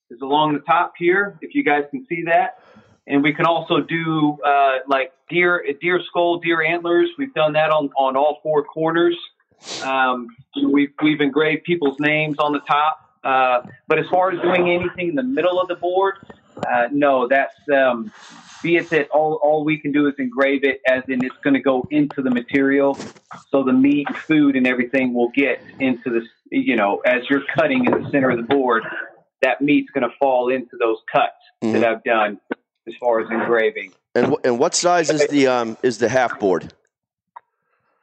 is 0.09 0.19
along 0.23 0.55
the 0.55 0.61
top 0.61 0.95
here, 0.97 1.39
if 1.43 1.55
you 1.55 1.63
guys 1.63 1.85
can 1.91 2.07
see 2.09 2.23
that. 2.25 2.63
And 3.07 3.23
we 3.23 3.35
can 3.35 3.45
also 3.45 3.81
do 3.81 4.39
uh, 4.43 4.79
like 4.89 5.13
deer, 5.29 5.63
deer 5.79 6.01
skull, 6.07 6.39
deer 6.39 6.63
antlers. 6.63 7.11
We've 7.19 7.35
done 7.35 7.53
that 7.53 7.69
on, 7.69 7.91
on 7.99 8.17
all 8.17 8.41
four 8.43 8.65
corners. 8.65 9.19
Um, 9.85 10.29
we've, 10.73 10.95
we've 11.03 11.21
engraved 11.21 11.65
people's 11.65 12.01
names 12.01 12.39
on 12.39 12.55
the 12.55 12.61
top. 12.61 13.11
Uh, 13.23 13.61
but 13.89 13.99
as 13.99 14.07
far 14.09 14.33
as 14.33 14.41
doing 14.41 14.71
anything 14.71 15.11
in 15.11 15.15
the 15.17 15.23
middle 15.23 15.61
of 15.61 15.69
the 15.69 15.75
board, 15.75 16.15
uh, 16.67 16.89
no, 16.91 17.29
that's 17.29 17.55
um, 17.71 18.11
be 18.63 18.77
it 18.77 18.91
that 18.91 19.09
all, 19.11 19.35
all 19.43 19.65
we 19.65 19.79
can 19.79 19.93
do 19.93 20.07
is 20.09 20.15
engrave 20.19 20.65
it 20.65 20.81
as 20.89 21.03
in 21.09 21.25
it's 21.25 21.37
going 21.43 21.55
to 21.55 21.61
go 21.61 21.87
into 21.91 22.23
the 22.23 22.31
material 22.31 22.99
so 23.51 23.63
the 23.63 23.73
meat 23.73 24.07
and 24.09 24.17
food 24.17 24.57
and 24.57 24.67
everything 24.67 25.15
will 25.15 25.31
get 25.31 25.61
into 25.79 26.11
the 26.11 26.27
you 26.51 26.77
know 26.77 26.99
as 27.07 27.23
you're 27.29 27.45
cutting 27.55 27.85
in 27.85 28.03
the 28.03 28.11
center 28.11 28.31
of 28.31 28.37
the 28.37 28.43
board 28.43 28.85
that 29.43 29.61
meat's 29.61 29.91
going 29.91 30.09
to 30.09 30.17
fall 30.19 30.49
into 30.49 30.77
those 30.79 30.99
cuts 31.13 31.33
that 31.63 31.85
i've 31.85 32.03
done 32.05 32.41
as 32.89 32.95
far 32.99 33.21
as 33.21 33.31
engraving. 33.31 33.93
And 34.15 34.35
and 34.43 34.59
what 34.59 34.75
size 34.75 35.11
is 35.11 35.27
the 35.29 35.47
um 35.47 35.77
is 35.83 35.99
the 35.99 36.09
half 36.09 36.41
board? 36.41 36.73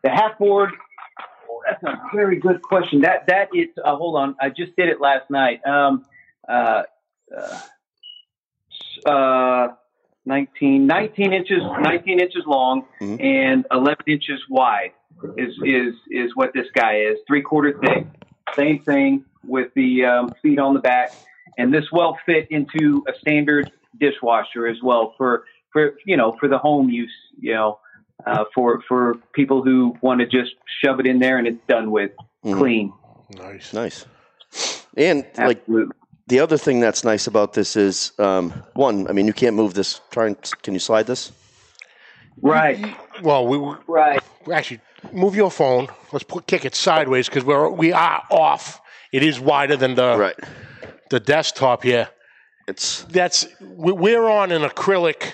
the 0.04 0.12
half 0.12 0.38
board 0.38 0.70
oh, 1.50 1.62
that's 1.68 1.82
a 1.84 2.00
very 2.14 2.40
good 2.40 2.62
question. 2.62 3.02
That 3.02 3.26
that 3.28 3.50
is 3.54 3.70
uh, 3.84 3.96
hold 3.96 4.16
on 4.16 4.36
i 4.40 4.50
just 4.50 4.76
did 4.76 4.88
it 4.88 5.02
last 5.02 5.30
night. 5.30 5.66
Um 5.66 6.06
uh 6.48 6.84
uh, 7.36 7.60
uh 9.10 9.68
19, 10.26 10.88
19 10.88 11.34
inches 11.34 11.62
19 11.80 12.20
inches 12.20 12.44
long 12.46 12.84
Mhm. 13.02 13.20
and 13.24 13.66
11 13.72 13.98
inches 14.08 14.42
wide 14.50 14.92
is 15.38 15.54
is 15.64 15.94
is 16.10 16.36
what 16.36 16.52
this 16.54 16.68
guy 16.76 16.98
is 17.00 17.18
three 17.28 17.42
quarter 17.42 17.78
thick 17.80 18.06
same 18.58 18.80
thing 18.84 19.24
with 19.48 19.70
the 19.76 20.04
um, 20.06 20.30
feet 20.42 20.60
on 20.60 20.74
the 20.74 20.80
back 20.80 21.14
and 21.58 21.74
this 21.74 21.86
will 21.92 22.18
fit 22.26 22.48
into 22.50 23.04
a 23.08 23.14
standard 23.20 23.72
dishwasher 24.00 24.68
as 24.68 24.78
well 24.84 25.14
for 25.18 25.46
for 25.72 25.96
you 26.06 26.18
know 26.18 26.36
for 26.40 26.48
the 26.50 26.58
home 26.58 26.90
use 26.90 27.14
you 27.40 27.54
know 27.54 27.80
uh, 28.26 28.44
for 28.54 28.82
for 28.88 29.16
people 29.34 29.62
who 29.64 29.96
want 30.02 30.20
to 30.20 30.26
just 30.26 30.54
shove 30.84 31.00
it 31.00 31.06
in 31.08 31.20
there 31.20 31.38
and 31.38 31.48
it's 31.48 31.66
done 31.68 31.92
with 31.92 32.12
Mhm. 32.44 32.58
clean 32.58 32.94
Nice. 33.38 33.74
Nice. 33.74 34.06
And 34.96 35.26
like 35.38 35.60
Absolutely. 35.60 35.92
The 36.28 36.40
other 36.40 36.58
thing 36.58 36.80
that's 36.80 37.04
nice 37.04 37.28
about 37.28 37.54
this 37.54 37.76
is 37.76 38.12
um, 38.20 38.52
one. 38.74 39.08
I 39.08 39.12
mean, 39.14 39.28
you 39.28 39.34
can't 39.34 39.56
move 39.56 39.74
this. 39.74 40.02
Try 40.12 40.28
and 40.28 40.38
can 40.64 40.74
you 40.74 40.80
slide 40.80 41.08
this? 41.08 41.32
right 42.42 42.98
Well, 43.24 43.48
we, 43.48 43.58
we 43.58 43.76
right 43.88 44.22
actually 44.52 44.82
move 45.14 45.36
your 45.36 45.50
phone. 45.52 45.88
Let's 46.12 46.26
put 46.26 46.48
kick 46.48 46.66
it 46.66 46.76
sideways 46.76 47.30
because 47.30 47.46
we're 47.46 47.70
we 47.70 47.94
are 47.94 48.24
off. 48.30 48.82
It 49.12 49.24
is 49.24 49.40
wider 49.40 49.78
than 49.78 49.96
the 49.96 50.18
Right. 50.18 50.36
the 51.10 51.20
desktop 51.20 51.84
here. 51.84 52.10
It's 52.68 53.04
That's 53.04 53.48
we- 53.62 53.94
we're 53.94 54.28
on 54.28 54.52
an 54.52 54.64
acrylic 54.64 55.32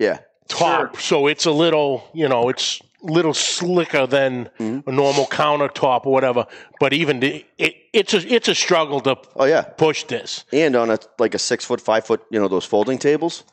yeah. 0.00 0.18
top, 0.48 0.96
so 0.96 1.26
it's 1.28 1.46
a 1.46 1.52
little 1.52 2.08
you 2.14 2.28
know 2.28 2.48
it's 2.48 2.80
little 3.04 3.34
slicker 3.34 4.06
than 4.06 4.50
Mm-hmm. 4.58 4.88
a 4.88 4.92
normal 4.92 5.26
countertop 5.26 6.06
or 6.06 6.12
whatever. 6.12 6.46
But 6.80 6.92
even 6.92 7.20
the, 7.20 7.44
it, 7.58 7.74
it's 7.92 8.14
a 8.14 8.34
it's 8.34 8.48
a 8.48 8.54
struggle 8.54 9.00
to 9.02 9.16
Oh 9.36 9.44
yeah. 9.44 9.62
push 9.62 10.04
this. 10.04 10.44
And 10.52 10.74
on 10.76 10.90
a 10.90 10.98
like 11.18 11.34
a 11.34 11.38
six 11.38 11.64
foot, 11.64 11.80
five 11.80 12.04
foot, 12.06 12.22
you 12.30 12.40
know, 12.40 12.48
those 12.48 12.64
folding 12.64 12.98
tables, 12.98 13.44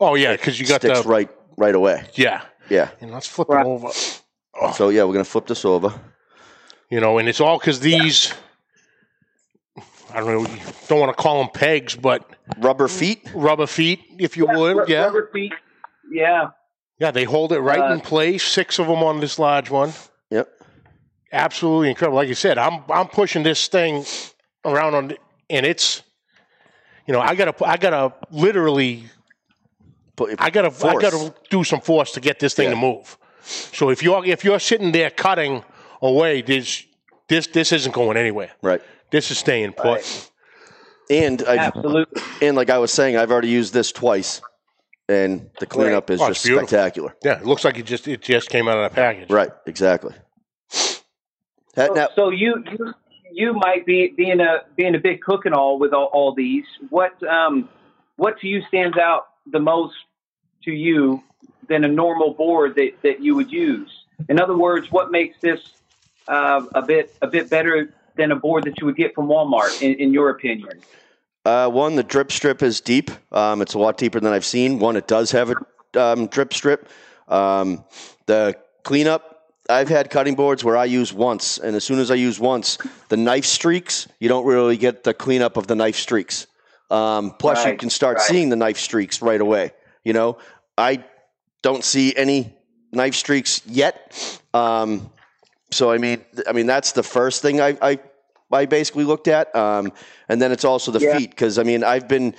Oh 0.00 0.14
yeah, 0.16 0.32
because 0.32 0.58
you 0.60 0.66
got 0.66 0.80
sticks 0.80 1.02
the 1.02 1.08
right 1.08 1.30
right 1.56 1.74
away. 1.74 2.04
yeah. 2.14 2.42
Yeah. 2.68 2.90
And 3.00 3.10
let's 3.12 3.26
flip 3.26 3.48
Right. 3.48 3.64
it 3.64 3.68
over. 3.68 3.88
So 4.74 4.88
yeah, 4.90 5.04
we're 5.04 5.12
gonna 5.14 5.24
flip 5.24 5.46
this 5.46 5.64
over. 5.64 5.92
You 6.90 7.00
know, 7.00 7.18
and 7.18 7.28
it's 7.28 7.40
all 7.40 7.58
because 7.58 7.80
these. 7.80 8.32
I 10.12 10.20
don't 10.20 10.32
know. 10.42 10.50
You 10.50 10.60
don't 10.88 11.00
want 11.00 11.14
to 11.16 11.22
call 11.22 11.38
them 11.42 11.50
pegs, 11.52 11.94
but 11.94 12.24
Rubber 12.58 12.88
feet. 12.88 13.30
rubber 13.34 13.66
feet, 13.66 14.00
if 14.18 14.36
you 14.38 14.46
would. 14.46 14.76
Ru- 14.76 14.84
Yeah, 14.88 15.04
rubber 15.04 15.28
feet 15.32 15.52
yeah 16.10 16.48
yeah. 16.98 17.10
They 17.10 17.24
hold 17.24 17.52
it 17.52 17.60
right 17.60 17.80
Uh, 17.90 17.94
in 17.94 18.00
place. 18.00 18.42
Six 18.44 18.78
of 18.78 18.86
them 18.86 19.02
on 19.02 19.20
this 19.20 19.38
large 19.38 19.70
one. 19.70 19.92
Yep. 20.30 20.48
Absolutely 21.32 21.90
incredible. 21.90 22.16
Like 22.16 22.28
you 22.28 22.34
said, 22.34 22.58
I'm 22.58 22.82
I'm 22.90 23.08
pushing 23.08 23.42
this 23.42 23.68
thing 23.68 24.04
around 24.64 24.94
on, 24.94 25.12
and 25.50 25.66
it's, 25.66 26.02
you 27.06 27.12
know, 27.12 27.20
I 27.20 27.34
gotta 27.34 27.54
I 27.64 27.76
gotta 27.76 28.12
literally 28.30 29.04
But 30.16 30.30
I 30.38 30.50
gotta 30.50 30.68
I 30.86 30.94
gotta 30.94 31.34
do 31.50 31.64
some 31.64 31.80
force 31.80 32.12
to 32.12 32.20
get 32.20 32.38
this 32.38 32.54
thing 32.54 32.64
Yeah. 32.68 32.74
to 32.74 32.76
move. 32.80 33.16
So 33.42 33.90
if 33.90 34.02
you're 34.02 34.24
if 34.24 34.44
you're 34.44 34.58
sitting 34.58 34.90
there 34.92 35.10
cutting 35.10 35.62
away, 36.02 36.42
this 36.42 36.84
this 37.28 37.46
this 37.48 37.72
isn't 37.72 37.92
going 37.94 38.16
anywhere. 38.16 38.50
right. 38.62 38.80
This 39.10 39.30
is 39.30 39.38
staying 39.38 39.72
put. 39.72 40.30
And 41.10 41.42
I 41.48 41.56
absolutely 41.56 42.22
and 42.42 42.56
like 42.56 42.68
I 42.70 42.78
was 42.78 42.92
saying, 42.92 43.16
I've 43.16 43.30
already 43.30 43.48
used 43.48 43.72
this 43.72 43.92
twice, 43.92 44.40
and 45.08 45.50
the 45.58 45.66
cleanup 45.66 46.10
is 46.10 46.20
Oh, 46.20 46.28
just 46.28 46.44
beautiful. 46.44 46.68
spectacular. 46.68 47.14
Yeah, 47.24 47.38
it 47.40 47.46
looks 47.46 47.64
like 47.64 47.78
it 47.78 47.86
just 47.86 48.06
it 48.06 48.20
just 48.22 48.50
came 48.50 48.68
out 48.68 48.78
of 48.78 48.90
the 48.90 48.94
package. 48.94 49.30
Right. 49.30 49.50
Exactly. 49.66 50.14
That, 51.74 51.88
so, 51.88 51.94
now, 51.94 52.08
so 52.14 52.30
you 52.30 52.62
you 52.70 52.94
you 53.30 53.52
might 53.54 53.86
be 53.86 54.08
being 54.08 54.40
a 54.40 54.62
being 54.76 54.94
a 54.94 54.98
big 54.98 55.20
cook 55.20 55.46
and 55.46 55.54
all 55.54 55.78
with 55.78 55.92
all, 55.92 56.06
all 56.06 56.34
these 56.34 56.64
what 56.90 57.20
um 57.22 57.68
what 58.16 58.38
to 58.40 58.48
you 58.48 58.62
stands 58.68 58.98
out 58.98 59.28
the 59.46 59.60
most 59.60 59.94
to 60.64 60.72
you 60.72 61.22
than 61.68 61.84
a 61.84 61.88
normal 61.88 62.34
board 62.34 62.74
that, 62.74 62.90
that 63.02 63.22
you 63.22 63.34
would 63.34 63.50
use 63.52 63.90
in 64.28 64.40
other 64.40 64.56
words 64.56 64.90
what 64.90 65.10
makes 65.10 65.38
this 65.40 65.60
uh, 66.26 66.64
a 66.74 66.82
bit 66.82 67.14
a 67.22 67.26
bit 67.26 67.48
better 67.48 67.94
than 68.16 68.32
a 68.32 68.36
board 68.36 68.64
that 68.64 68.78
you 68.80 68.86
would 68.86 68.96
get 68.96 69.14
from 69.14 69.28
walmart 69.28 69.80
in, 69.80 69.94
in 69.94 70.12
your 70.12 70.30
opinion 70.30 70.80
Uh, 71.48 71.66
one, 71.66 71.96
the 71.96 72.02
drip 72.02 72.30
strip 72.30 72.62
is 72.62 72.82
deep. 72.82 73.10
Um, 73.32 73.62
it's 73.62 73.72
a 73.72 73.78
lot 73.78 73.96
deeper 73.96 74.20
than 74.20 74.34
I've 74.34 74.44
seen. 74.44 74.78
One, 74.78 74.96
it 74.96 75.08
does 75.08 75.30
have 75.30 75.50
a 75.50 75.56
um, 75.98 76.26
drip 76.26 76.52
strip. 76.52 76.90
Um, 77.26 77.86
the 78.26 78.54
cleanup, 78.82 79.46
I've 79.66 79.88
had 79.88 80.10
cutting 80.10 80.34
boards 80.34 80.62
where 80.62 80.76
I 80.76 80.84
use 80.84 81.10
once, 81.10 81.56
and 81.56 81.74
as 81.74 81.84
soon 81.84 82.00
as 82.00 82.10
I 82.10 82.16
use 82.16 82.38
once, 82.38 82.76
the 83.08 83.16
knife 83.16 83.46
streaks, 83.46 84.08
you 84.20 84.28
don't 84.28 84.44
really 84.44 84.76
get 84.76 85.04
the 85.04 85.14
cleanup 85.14 85.56
of 85.56 85.66
the 85.66 85.74
knife 85.74 85.96
streaks. 85.96 86.48
Um, 86.90 87.30
plus, 87.38 87.64
you 87.64 87.78
can 87.78 87.88
start 87.88 88.18
right. 88.18 88.26
seeing 88.26 88.50
the 88.50 88.56
knife 88.56 88.78
streaks 88.78 89.22
right 89.22 89.40
away. 89.40 89.72
You 90.04 90.12
know, 90.12 90.36
I 90.76 91.02
don't 91.62 91.82
see 91.82 92.14
any 92.14 92.54
knife 92.92 93.14
streaks 93.14 93.62
yet. 93.64 94.38
Um, 94.52 95.10
so 95.70 95.90
I 95.90 95.96
mean, 95.96 96.26
I 96.46 96.52
mean 96.52 96.66
that's 96.66 96.92
the 96.92 97.02
first 97.02 97.40
thing 97.40 97.62
I 97.62 97.78
I, 97.80 97.98
I 98.50 98.66
basically 98.66 99.04
looked 99.04 99.28
at, 99.28 99.54
um, 99.54 99.92
and 100.28 100.40
then 100.40 100.52
it's 100.52 100.64
also 100.64 100.90
the 100.90 101.00
Yeah. 101.00 101.18
feet 101.18 101.30
because 101.30 101.58
I 101.58 101.62
mean 101.62 101.84
I've 101.84 102.08
been, 102.08 102.34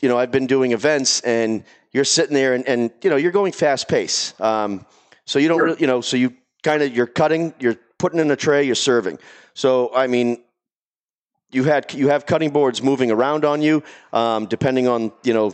you 0.00 0.08
know, 0.08 0.18
I've 0.18 0.30
been 0.30 0.46
doing 0.46 0.72
events 0.72 1.20
and 1.20 1.64
you're 1.92 2.04
sitting 2.04 2.34
there 2.34 2.54
and, 2.54 2.66
and 2.66 2.90
you 3.02 3.10
know 3.10 3.16
you're 3.16 3.32
going 3.32 3.52
fast 3.52 3.88
pace, 3.88 4.34
um, 4.40 4.84
so 5.26 5.38
you 5.38 5.48
don't 5.48 5.60
really, 5.60 5.80
you 5.80 5.86
know, 5.86 6.00
so 6.00 6.16
you 6.16 6.34
kind 6.62 6.82
of 6.82 6.94
you're 6.94 7.06
cutting, 7.06 7.54
you're 7.60 7.76
putting 7.98 8.18
in 8.20 8.30
a 8.30 8.36
tray, 8.36 8.64
you're 8.64 8.74
serving. 8.74 9.18
So 9.54 9.94
I 9.94 10.06
mean, 10.08 10.42
you 11.50 11.64
had 11.64 11.92
you 11.94 12.08
have 12.08 12.26
cutting 12.26 12.50
boards 12.50 12.82
moving 12.82 13.10
around 13.10 13.44
on 13.44 13.62
you, 13.62 13.82
um, 14.12 14.46
depending 14.46 14.88
on 14.88 15.12
you 15.22 15.34
know 15.34 15.52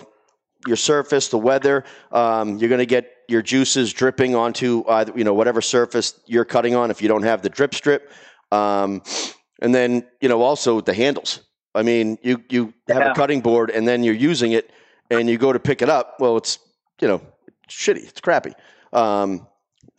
your 0.66 0.76
surface, 0.76 1.28
the 1.28 1.38
weather. 1.38 1.85
Um, 2.11 2.57
you're 2.59 2.69
going 2.69 2.80
to 2.80 2.87
get 2.87 3.11
your 3.28 3.42
juices 3.42 3.92
dripping 3.92 4.35
onto 4.35 4.83
either 4.88 5.12
you 5.16 5.25
know 5.25 5.35
whatever 5.35 5.61
surface 5.61 6.19
you're 6.26 6.47
cutting 6.47 6.75
on. 6.75 6.90
If 6.90 7.02
you 7.02 7.09
don't 7.09 7.23
have 7.23 7.42
the 7.42 7.50
drip 7.50 7.75
strip, 7.75 8.11
um, 8.50 9.02
and 9.60 9.74
then 9.74 10.06
you 10.20 10.28
know 10.28 10.42
also 10.42 10.80
the 10.80 10.94
handles. 10.94 11.40
I 11.74 11.82
mean, 11.82 12.18
you 12.22 12.42
you 12.50 12.72
have 12.88 13.02
Yeah. 13.02 13.12
a 13.12 13.14
cutting 13.14 13.40
board 13.40 13.70
and 13.70 13.86
then 13.86 14.02
you're 14.04 14.14
using 14.32 14.52
it, 14.52 14.70
and 15.10 15.28
you 15.28 15.38
go 15.38 15.52
to 15.52 15.58
pick 15.60 15.82
it 15.82 15.88
up. 15.88 16.16
Well, 16.18 16.36
it's 16.36 16.58
you 17.00 17.08
know 17.08 17.20
it's 17.64 17.74
shitty. 17.74 18.08
It's 18.08 18.20
crappy. 18.20 18.52
Um, 18.92 19.46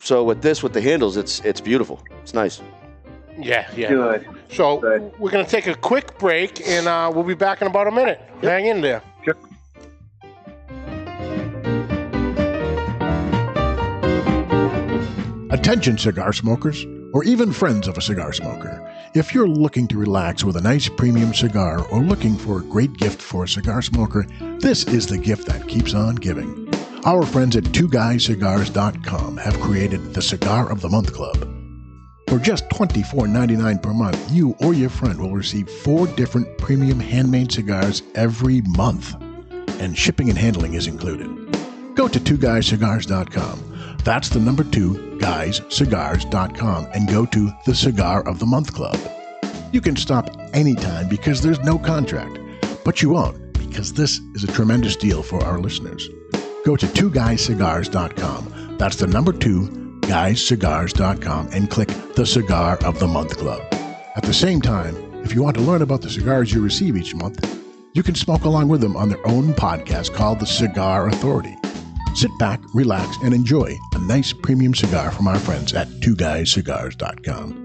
so 0.00 0.24
with 0.24 0.42
this, 0.42 0.62
with 0.62 0.72
the 0.72 0.80
handles, 0.82 1.16
it's 1.16 1.40
it's 1.40 1.60
beautiful. 1.60 2.00
It's 2.22 2.34
nice. 2.34 2.60
Yeah, 3.38 3.66
yeah. 3.74 3.88
Good. 3.88 4.26
So 4.50 4.76
Good. 4.78 5.10
we're 5.18 5.30
going 5.30 5.44
to 5.44 5.50
take 5.50 5.66
a 5.66 5.74
quick 5.74 6.18
break, 6.18 6.60
and 6.68 6.86
uh, 6.86 7.10
we'll 7.14 7.24
be 7.24 7.34
back 7.34 7.62
in 7.62 7.66
about 7.66 7.86
a 7.86 7.90
minute. 7.90 8.20
Hang 8.42 8.66
in 8.66 8.82
there. 8.82 9.02
Attention, 15.50 15.98
cigar 15.98 16.32
smokers, 16.32 16.86
or 17.12 17.24
even 17.24 17.52
friends 17.52 17.86
of 17.86 17.98
a 17.98 18.00
cigar 18.00 18.32
smoker. 18.32 18.80
If 19.14 19.34
you're 19.34 19.46
looking 19.48 19.86
to 19.88 19.98
relax 19.98 20.42
with 20.42 20.56
a 20.56 20.62
nice 20.62 20.88
premium 20.88 21.34
cigar 21.34 21.86
or 21.88 22.00
looking 22.00 22.34
for 22.34 22.60
a 22.60 22.64
great 22.64 22.94
gift 22.94 23.20
for 23.20 23.44
a 23.44 23.48
cigar 23.48 23.82
smoker, 23.82 24.26
this 24.58 24.84
is 24.84 25.06
the 25.06 25.18
gift 25.18 25.46
that 25.48 25.68
keeps 25.68 25.92
on 25.92 26.14
giving. 26.16 26.72
Our 27.04 27.26
friends 27.26 27.54
at 27.54 27.64
twoguyscigars.com 27.64 29.36
have 29.36 29.60
created 29.60 30.14
the 30.14 30.22
Cigar 30.22 30.72
of 30.72 30.80
the 30.80 30.88
Month 30.88 31.12
Club. 31.12 31.36
For 32.26 32.38
just 32.38 32.66
$24.99 32.70 33.82
per 33.82 33.92
month, 33.92 34.30
you 34.30 34.56
or 34.60 34.72
your 34.72 34.88
friend 34.88 35.20
will 35.20 35.36
receive 35.36 35.68
four 35.68 36.06
different 36.06 36.56
premium 36.56 36.98
handmade 36.98 37.52
cigars 37.52 38.02
every 38.14 38.62
month, 38.62 39.14
and 39.78 39.98
shipping 39.98 40.30
and 40.30 40.38
handling 40.38 40.72
is 40.72 40.86
included. 40.86 41.28
Go 41.96 42.08
to 42.08 42.18
twoguyscigars.com. 42.18 43.71
That's 44.04 44.28
the 44.28 44.40
number 44.40 44.64
two, 44.64 45.18
guyscigars.com, 45.20 46.88
and 46.92 47.08
go 47.08 47.24
to 47.26 47.50
the 47.66 47.74
Cigar 47.74 48.26
of 48.26 48.38
the 48.40 48.46
Month 48.46 48.74
Club. 48.74 48.98
You 49.70 49.80
can 49.80 49.96
stop 49.96 50.28
anytime 50.52 51.08
because 51.08 51.40
there's 51.40 51.60
no 51.60 51.78
contract, 51.78 52.38
but 52.84 53.00
you 53.00 53.10
won't 53.10 53.52
because 53.52 53.92
this 53.92 54.20
is 54.34 54.44
a 54.44 54.52
tremendous 54.52 54.96
deal 54.96 55.22
for 55.22 55.42
our 55.44 55.58
listeners. 55.58 56.08
Go 56.64 56.76
to 56.76 56.92
two 56.92 57.10
twoguyscigars.com. 57.10 58.76
That's 58.76 58.96
the 58.96 59.06
number 59.06 59.32
two, 59.32 59.68
guyscigars.com, 60.02 61.48
and 61.52 61.70
click 61.70 61.88
the 62.14 62.26
Cigar 62.26 62.78
of 62.84 62.98
the 62.98 63.06
Month 63.06 63.38
Club. 63.38 63.62
At 64.16 64.24
the 64.24 64.34
same 64.34 64.60
time, 64.60 64.96
if 65.24 65.32
you 65.34 65.42
want 65.42 65.56
to 65.56 65.62
learn 65.62 65.82
about 65.82 66.02
the 66.02 66.10
cigars 66.10 66.52
you 66.52 66.60
receive 66.60 66.96
each 66.96 67.14
month, 67.14 67.48
you 67.94 68.02
can 68.02 68.14
smoke 68.16 68.44
along 68.44 68.68
with 68.68 68.80
them 68.80 68.96
on 68.96 69.08
their 69.08 69.26
own 69.26 69.54
podcast 69.54 70.12
called 70.12 70.40
The 70.40 70.46
Cigar 70.46 71.08
Authority. 71.08 71.56
Sit 72.14 72.30
back, 72.38 72.60
relax, 72.74 73.16
and 73.22 73.32
enjoy 73.34 73.76
a 73.94 73.98
nice 74.00 74.32
premium 74.32 74.74
cigar 74.74 75.10
from 75.10 75.26
our 75.28 75.38
friends 75.38 75.72
at 75.74 75.88
twoguyscigars.com. 75.88 77.58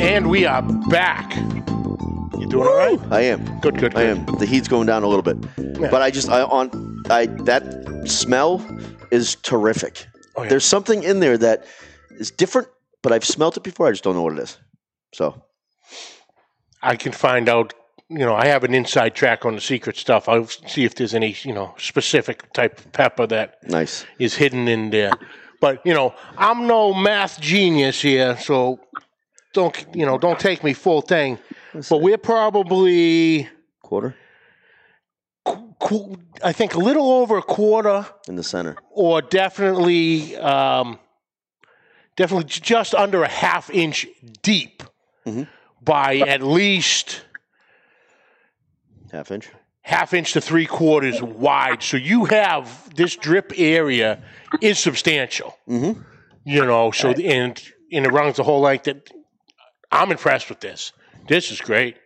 And 0.00 0.30
we 0.30 0.46
are 0.46 0.62
back. 0.88 1.34
You 2.38 2.46
doing 2.48 2.66
all 2.68 2.76
right? 2.76 2.98
I 3.10 3.20
am. 3.22 3.44
Good, 3.60 3.78
good, 3.78 3.92
good. 3.94 3.96
I 3.96 4.02
am. 4.04 4.24
The 4.38 4.46
heat's 4.46 4.68
going 4.68 4.86
down 4.86 5.02
a 5.02 5.06
little 5.06 5.22
bit, 5.22 5.36
Yeah. 5.80 5.90
but 5.90 6.02
I 6.02 6.10
just 6.10 6.28
I 6.28 6.42
on 6.42 7.02
I 7.10 7.26
that 7.44 8.02
smell 8.06 8.64
is 9.10 9.36
terrific. 9.36 10.06
Oh, 10.36 10.42
yeah. 10.42 10.48
There's 10.50 10.64
something 10.64 11.02
in 11.02 11.20
there 11.20 11.38
that 11.38 11.66
is 12.18 12.30
different, 12.30 12.68
but 13.02 13.12
I've 13.12 13.24
smelt 13.24 13.56
it 13.56 13.62
before. 13.62 13.86
I 13.86 13.90
just 13.90 14.04
don't 14.04 14.14
know 14.14 14.22
what 14.22 14.34
it 14.34 14.38
is. 14.38 14.58
So 15.14 15.42
I 16.82 16.96
can 16.96 17.12
find 17.12 17.48
out. 17.48 17.74
You 18.08 18.18
know, 18.20 18.34
I 18.36 18.46
have 18.46 18.62
an 18.62 18.72
inside 18.72 19.14
track 19.16 19.44
on 19.44 19.56
the 19.56 19.60
secret 19.60 19.96
stuff. 19.96 20.28
I'll 20.28 20.46
see 20.46 20.84
if 20.84 20.94
there's 20.94 21.12
any, 21.14 21.34
you 21.42 21.52
know, 21.52 21.74
specific 21.76 22.52
type 22.52 22.78
of 22.78 22.92
pepper 22.92 23.26
that 23.26 23.56
nice. 23.68 24.04
is 24.18 24.34
hidden 24.36 24.68
in 24.68 24.90
there. 24.90 25.10
But 25.60 25.84
you 25.84 25.92
know, 25.92 26.14
I'm 26.38 26.66
no 26.68 26.94
math 26.94 27.40
genius 27.40 28.00
here, 28.00 28.36
so 28.38 28.78
don't 29.54 29.74
you 29.92 30.06
know? 30.06 30.18
Don't 30.18 30.38
take 30.38 30.62
me 30.62 30.72
full 30.72 31.00
thing. 31.00 31.38
But 31.90 32.00
we're 32.00 32.18
probably, 32.18 33.48
Quarter 33.82 34.14
qu- 35.80 36.16
I 36.44 36.52
think, 36.52 36.74
a 36.74 36.78
little 36.78 37.10
over 37.10 37.36
a 37.38 37.42
quarter, 37.42 38.06
in 38.28 38.36
the 38.36 38.42
center. 38.42 38.76
or 38.90 39.20
definitely, 39.22 40.36
um, 40.36 40.98
definitely 42.16 42.44
just 42.48 42.94
under 42.94 43.22
a 43.22 43.28
half 43.28 43.68
inch 43.70 44.06
deep 44.42 44.82
Mhm. 45.26 45.48
by 45.82 46.18
at 46.18 46.42
least 46.42 47.22
Half 49.12 49.30
inch. 49.30 49.48
half 49.82 50.12
inch 50.14 50.32
to 50.32 50.40
three 50.40 50.66
quarters 50.66 51.22
wide. 51.22 51.82
So 51.82 51.96
you 51.96 52.24
have 52.24 52.94
this 52.94 53.14
drip 53.16 53.52
area 53.56 54.22
is 54.60 54.78
substantial. 54.78 55.56
Mhm. 55.68 56.04
You 56.44 56.64
know, 56.64 56.90
so 56.90 57.10
and 57.10 57.62
and 57.92 58.04
it 58.06 58.12
runs 58.12 58.36
the 58.36 58.42
whole 58.42 58.60
length. 58.60 58.84
That 58.84 59.10
I'm 59.92 60.10
impressed 60.10 60.48
with 60.48 60.60
this. 60.60 60.92
This 61.28 61.50
is 61.50 61.60
great. 61.60 61.96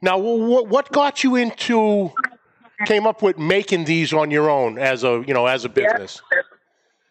Now, 0.00 0.18
what 0.18 0.68
what 0.68 0.92
got 0.92 1.24
you 1.24 1.34
into 1.36 2.12
came 2.86 3.06
up 3.06 3.22
with 3.22 3.38
making 3.38 3.84
these 3.84 4.12
on 4.12 4.30
your 4.30 4.50
own 4.50 4.78
as 4.78 5.02
a 5.04 5.24
you 5.26 5.34
know 5.34 5.46
as 5.46 5.64
a 5.64 5.68
business? 5.68 6.20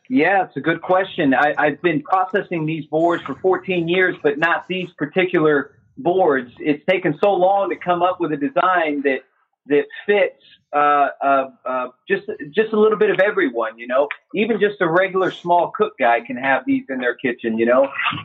Yeah, 0.10 0.46
it's 0.46 0.58
a 0.58 0.62
good 0.62 0.82
question. 0.82 1.34
I, 1.34 1.54
I've 1.58 1.82
been 1.82 2.02
processing 2.04 2.66
these 2.66 2.86
boards 2.86 3.24
for 3.24 3.36
14 3.36 3.88
years, 3.88 4.16
but 4.22 4.38
not 4.38 4.68
these 4.68 4.90
particular 4.98 5.72
boards. 5.98 6.52
It's 6.60 6.84
taken 6.86 7.18
so 7.22 7.34
long 7.34 7.70
to 7.70 7.76
come 7.76 8.02
up 8.02 8.20
with 8.20 8.32
a 8.32 8.38
design 8.38 9.02
that 9.04 9.20
that 9.68 9.86
fits 10.06 10.44
uh, 10.74 11.08
uh, 11.24 11.50
uh, 11.66 11.88
just 12.08 12.24
just 12.52 12.74
a 12.74 12.80
little 12.80 12.98
bit 12.98 13.10
of 13.10 13.20
everyone. 13.20 13.78
You 13.78 13.88
know, 13.88 14.08
even 14.34 14.60
just 14.60 14.82
a 14.82 14.90
regular 14.90 15.32
small 15.32 15.72
cook 15.76 15.94
guy 16.00 16.22
can 16.22 16.38
have 16.38 16.64
these 16.66 16.84
in 16.90 17.00
their 17.00 17.16
kitchen. 17.16 17.58
You 17.58 17.68
know, 17.68 17.84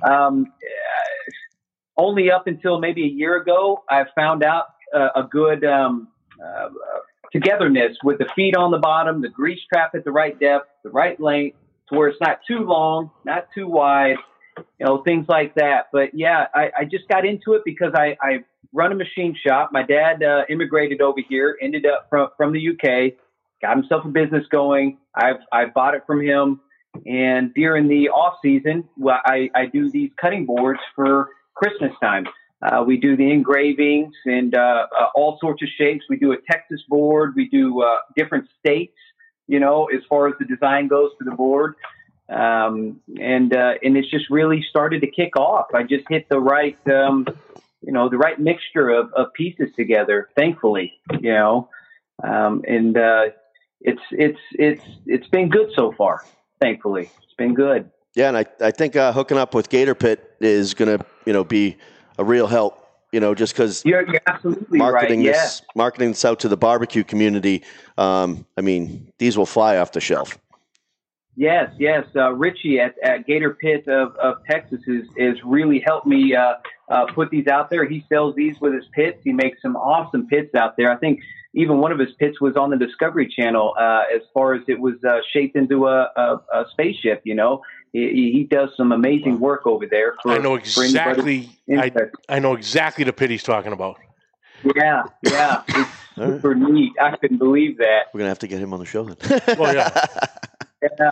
um, 0.08 0.46
uh, 0.46 1.32
only 1.96 2.30
up 2.30 2.46
until 2.46 2.80
maybe 2.80 3.04
a 3.04 3.08
year 3.08 3.36
ago, 3.36 3.84
I 3.88 4.04
found 4.14 4.42
out 4.42 4.66
uh, 4.94 5.08
a 5.16 5.22
good 5.24 5.64
um, 5.64 6.08
uh, 6.42 6.68
togetherness 7.32 7.98
with 8.02 8.18
the 8.18 8.28
feet 8.34 8.56
on 8.56 8.70
the 8.70 8.78
bottom, 8.78 9.20
the 9.20 9.28
grease 9.28 9.60
trap 9.72 9.94
at 9.94 10.04
the 10.04 10.12
right 10.12 10.38
depth, 10.38 10.68
the 10.82 10.90
right 10.90 11.20
length, 11.20 11.56
to 11.88 11.96
where 11.96 12.08
it's 12.08 12.20
not 12.20 12.40
too 12.46 12.60
long, 12.60 13.10
not 13.24 13.48
too 13.54 13.66
wide, 13.66 14.16
you 14.78 14.86
know, 14.86 15.02
things 15.02 15.26
like 15.28 15.54
that. 15.54 15.86
But 15.92 16.10
yeah, 16.14 16.46
I, 16.54 16.70
I 16.80 16.84
just 16.84 17.08
got 17.08 17.24
into 17.24 17.54
it 17.54 17.62
because 17.64 17.92
I, 17.94 18.16
I 18.20 18.44
run 18.72 18.92
a 18.92 18.94
machine 18.94 19.36
shop. 19.46 19.70
My 19.72 19.82
dad 19.82 20.22
uh, 20.22 20.42
immigrated 20.48 21.00
over 21.00 21.20
here, 21.28 21.56
ended 21.60 21.86
up 21.86 22.06
from, 22.10 22.28
from 22.36 22.52
the 22.52 22.68
UK, 22.68 23.14
got 23.62 23.76
himself 23.76 24.04
a 24.04 24.08
business 24.08 24.44
going. 24.50 24.98
I've, 25.14 25.40
I 25.52 25.66
bought 25.66 25.94
it 25.94 26.02
from 26.06 26.20
him. 26.20 26.60
And 27.06 27.52
during 27.54 27.88
the 27.88 28.08
off 28.08 28.38
season, 28.42 28.84
well, 28.96 29.20
I, 29.24 29.50
I 29.54 29.66
do 29.66 29.90
these 29.90 30.10
cutting 30.20 30.46
boards 30.46 30.80
for 30.94 31.28
Christmas 31.54 31.92
time. 32.02 32.26
Uh, 32.60 32.82
we 32.84 32.96
do 32.96 33.16
the 33.16 33.30
engravings 33.30 34.14
and 34.24 34.54
uh, 34.56 34.86
uh, 34.98 35.06
all 35.14 35.38
sorts 35.40 35.62
of 35.62 35.68
shapes. 35.78 36.04
We 36.08 36.16
do 36.16 36.32
a 36.32 36.36
Texas 36.50 36.80
board. 36.88 37.34
We 37.36 37.48
do 37.48 37.82
uh, 37.82 37.98
different 38.16 38.48
states, 38.58 38.96
you 39.46 39.60
know, 39.60 39.86
as 39.86 40.00
far 40.08 40.26
as 40.26 40.34
the 40.40 40.44
design 40.44 40.88
goes 40.88 41.12
for 41.18 41.24
the 41.24 41.36
board. 41.36 41.74
Um, 42.28 43.00
and 43.18 43.54
uh, 43.54 43.74
and 43.82 43.96
it's 43.96 44.10
just 44.10 44.28
really 44.28 44.62
started 44.68 45.00
to 45.00 45.06
kick 45.06 45.36
off. 45.36 45.66
I 45.74 45.82
just 45.82 46.04
hit 46.08 46.28
the 46.28 46.38
right, 46.38 46.76
um, 46.88 47.26
you 47.80 47.92
know, 47.92 48.08
the 48.08 48.18
right 48.18 48.38
mixture 48.38 48.90
of, 48.90 49.12
of 49.14 49.32
pieces 49.32 49.70
together. 49.76 50.28
Thankfully, 50.36 50.92
you 51.20 51.32
know, 51.32 51.70
um, 52.22 52.62
and 52.68 52.96
uh, 52.98 53.26
it's 53.80 54.02
it's 54.10 54.40
it's 54.52 54.84
it's 55.06 55.28
been 55.28 55.48
good 55.48 55.70
so 55.74 55.92
far. 55.92 56.24
Thankfully, 56.60 57.10
it's 57.22 57.34
been 57.38 57.54
good. 57.54 57.90
Yeah, 58.14 58.28
and 58.28 58.36
I, 58.36 58.46
I 58.60 58.72
think 58.72 58.96
uh, 58.96 59.12
hooking 59.12 59.38
up 59.38 59.54
with 59.54 59.68
Gator 59.68 59.94
Pit 59.94 60.36
is 60.40 60.74
going 60.74 60.98
to 60.98 61.06
you 61.24 61.32
know 61.32 61.44
be 61.44 61.76
a 62.18 62.24
real 62.24 62.46
help. 62.46 62.84
You 63.10 63.20
know, 63.20 63.34
just 63.34 63.54
because 63.54 63.82
You're, 63.86 64.06
you're 64.06 64.20
absolutely 64.26 64.78
marketing 64.78 65.20
right. 65.20 65.26
Yeah. 65.26 65.32
this 65.32 65.62
marketing 65.74 66.10
this 66.10 66.26
out 66.26 66.40
to 66.40 66.48
the 66.48 66.58
barbecue 66.58 67.04
community. 67.04 67.62
Um, 67.96 68.44
I 68.58 68.60
mean, 68.60 69.10
these 69.16 69.38
will 69.38 69.46
fly 69.46 69.78
off 69.78 69.92
the 69.92 70.00
shelf. 70.00 70.38
Yes, 71.38 71.72
yes. 71.78 72.04
Uh, 72.16 72.32
Richie 72.32 72.80
at, 72.80 72.96
at 73.00 73.24
Gator 73.24 73.54
Pit 73.54 73.86
of, 73.86 74.16
of 74.16 74.44
Texas 74.50 74.80
is, 74.88 75.06
is 75.16 75.38
really 75.44 75.78
helped 75.78 76.04
me 76.04 76.34
uh, 76.34 76.54
uh, 76.88 77.06
put 77.14 77.30
these 77.30 77.46
out 77.46 77.70
there. 77.70 77.88
He 77.88 78.04
sells 78.08 78.34
these 78.34 78.56
with 78.60 78.74
his 78.74 78.82
pits. 78.92 79.20
He 79.22 79.32
makes 79.32 79.62
some 79.62 79.76
awesome 79.76 80.26
pits 80.26 80.52
out 80.56 80.76
there. 80.76 80.90
I 80.90 80.96
think 80.96 81.20
even 81.54 81.78
one 81.78 81.92
of 81.92 82.00
his 82.00 82.08
pits 82.18 82.40
was 82.40 82.56
on 82.56 82.70
the 82.70 82.76
Discovery 82.76 83.28
Channel 83.28 83.72
uh, 83.78 84.02
as 84.12 84.22
far 84.34 84.54
as 84.54 84.62
it 84.66 84.80
was 84.80 84.94
uh, 85.08 85.18
shaped 85.32 85.54
into 85.54 85.86
a, 85.86 86.10
a, 86.16 86.40
a 86.52 86.64
spaceship. 86.72 87.22
You 87.22 87.36
know, 87.36 87.62
he, 87.92 88.32
he 88.32 88.42
does 88.42 88.70
some 88.76 88.90
amazing 88.90 89.38
work 89.38 89.64
over 89.64 89.86
there. 89.86 90.16
For, 90.20 90.32
I 90.32 90.38
know 90.38 90.58
for 90.58 90.82
exactly. 90.82 91.50
I. 91.70 91.92
I 92.28 92.40
know 92.40 92.54
exactly 92.54 93.04
the 93.04 93.12
pit 93.12 93.30
he's 93.30 93.44
talking 93.44 93.72
about. 93.72 94.00
Yeah, 94.74 95.04
yeah. 95.22 95.62
It's 96.20 96.42
super 96.42 96.56
neat. 96.56 96.94
I 97.00 97.14
couldn't 97.14 97.38
believe 97.38 97.78
that. 97.78 98.06
We're 98.12 98.18
gonna 98.18 98.30
have 98.30 98.40
to 98.40 98.48
get 98.48 98.60
him 98.60 98.74
on 98.74 98.80
the 98.80 98.86
show 98.86 99.04
then. 99.04 99.40
Oh 99.56 99.70
yeah. 99.70 100.06
Yeah. 100.82 101.10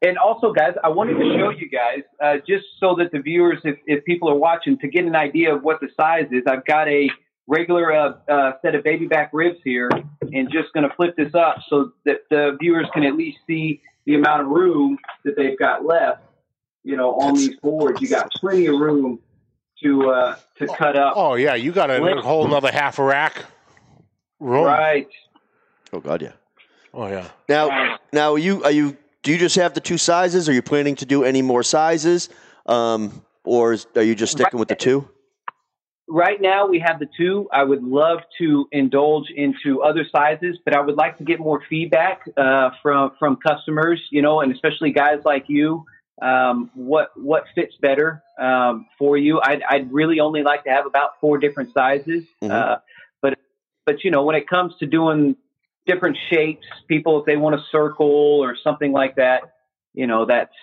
And 0.00 0.16
also, 0.16 0.52
guys, 0.52 0.74
I 0.84 0.88
wanted 0.88 1.14
to 1.14 1.36
show 1.36 1.50
you 1.50 1.68
guys, 1.68 2.02
uh, 2.22 2.36
just 2.46 2.64
so 2.78 2.94
that 2.96 3.10
the 3.10 3.18
viewers, 3.18 3.58
if, 3.64 3.78
if 3.86 4.04
people 4.04 4.30
are 4.30 4.36
watching, 4.36 4.78
to 4.78 4.88
get 4.88 5.04
an 5.04 5.16
idea 5.16 5.54
of 5.54 5.64
what 5.64 5.80
the 5.80 5.88
size 5.96 6.28
is. 6.30 6.44
I've 6.46 6.64
got 6.64 6.86
a 6.86 7.10
regular 7.48 7.92
uh, 7.92 8.12
uh, 8.28 8.52
set 8.62 8.76
of 8.76 8.84
baby 8.84 9.06
back 9.06 9.30
ribs 9.32 9.58
here, 9.64 9.90
and 10.32 10.50
just 10.52 10.72
going 10.72 10.88
to 10.88 10.94
flip 10.94 11.16
this 11.16 11.34
up 11.34 11.56
so 11.68 11.92
that 12.04 12.20
the 12.30 12.56
viewers 12.60 12.86
can 12.94 13.02
at 13.02 13.16
least 13.16 13.38
see 13.46 13.82
the 14.06 14.14
amount 14.14 14.42
of 14.42 14.48
room 14.48 14.98
that 15.24 15.34
they've 15.36 15.58
got 15.58 15.84
left. 15.84 16.22
You 16.84 16.96
know, 16.96 17.14
on 17.14 17.34
these 17.34 17.56
boards, 17.56 18.00
you 18.00 18.08
got 18.08 18.30
plenty 18.40 18.66
of 18.66 18.78
room 18.78 19.18
to 19.82 20.10
uh, 20.10 20.36
to 20.58 20.66
cut 20.66 20.96
up. 20.96 21.14
Oh 21.16 21.34
yeah. 21.34 21.54
You 21.54 21.72
got 21.72 21.90
a, 21.90 22.22
whole 22.22 22.46
another 22.46 22.72
half 22.72 22.98
a 22.98 23.04
rack 23.04 23.44
room. 24.40 24.64
Right. 24.64 25.08
oh 25.92 26.00
God, 26.00 26.22
yeah. 26.22 26.32
Oh 26.98 27.06
yeah. 27.06 27.28
Now, 27.48 27.98
now 28.12 28.32
are 28.32 28.38
you 28.38 28.64
are 28.64 28.72
you 28.72 28.96
do 29.22 29.30
you 29.30 29.38
just 29.38 29.54
have 29.54 29.72
the 29.72 29.80
two 29.80 29.98
sizes? 29.98 30.48
Are 30.48 30.52
you 30.52 30.62
planning 30.62 30.96
to 30.96 31.06
do 31.06 31.22
any 31.22 31.42
more 31.42 31.62
sizes, 31.62 32.28
um, 32.66 33.22
or 33.44 33.72
is, 33.72 33.86
are 33.94 34.02
you 34.02 34.16
just 34.16 34.32
sticking 34.32 34.58
with 34.58 34.68
the 34.68 34.74
two? 34.74 35.08
right 36.08 36.40
now 36.40 36.66
we 36.66 36.78
have 36.78 36.98
the 36.98 37.08
two. 37.16 37.48
I 37.52 37.62
would 37.62 37.82
love 37.82 38.20
to 38.38 38.66
indulge 38.72 39.26
into 39.34 39.82
other 39.82 40.06
sizes, 40.10 40.58
but 40.64 40.74
I 40.74 40.80
would 40.80 40.96
like 40.96 41.18
to 41.18 41.24
get 41.24 41.38
more 41.38 41.62
feedback 41.68 42.22
uh, 42.36 42.70
from 42.82 43.12
from 43.18 43.36
customers, 43.36 44.00
you 44.10 44.20
know, 44.22 44.40
and 44.40 44.52
especially 44.52 44.90
guys 44.90 45.20
like 45.24 45.44
you. 45.48 45.84
Um, 46.20 46.72
what 46.74 47.10
what 47.14 47.44
fits 47.54 47.74
better 47.80 48.24
um, 48.40 48.86
for 48.98 49.16
you? 49.16 49.40
I'd, 49.40 49.62
I'd 49.70 49.92
really 49.92 50.18
only 50.18 50.42
like 50.42 50.64
to 50.64 50.70
have 50.70 50.84
about 50.84 51.20
four 51.20 51.38
different 51.38 51.72
sizes, 51.72 52.24
Mhm. 52.42 52.50
uh, 52.50 52.78
but 53.22 53.38
but 53.86 54.02
you 54.02 54.10
know, 54.10 54.24
when 54.24 54.34
it 54.34 54.48
comes 54.48 54.74
to 54.80 54.86
doing 54.86 55.36
different 55.88 56.16
shapes, 56.30 56.66
people 56.86 57.18
if 57.18 57.26
they 57.26 57.36
want 57.36 57.56
a 57.56 57.62
circle 57.72 58.06
or 58.44 58.56
something 58.62 58.92
like 58.92 59.16
that, 59.16 59.54
you 59.94 60.06
know, 60.06 60.24
that's 60.26 60.54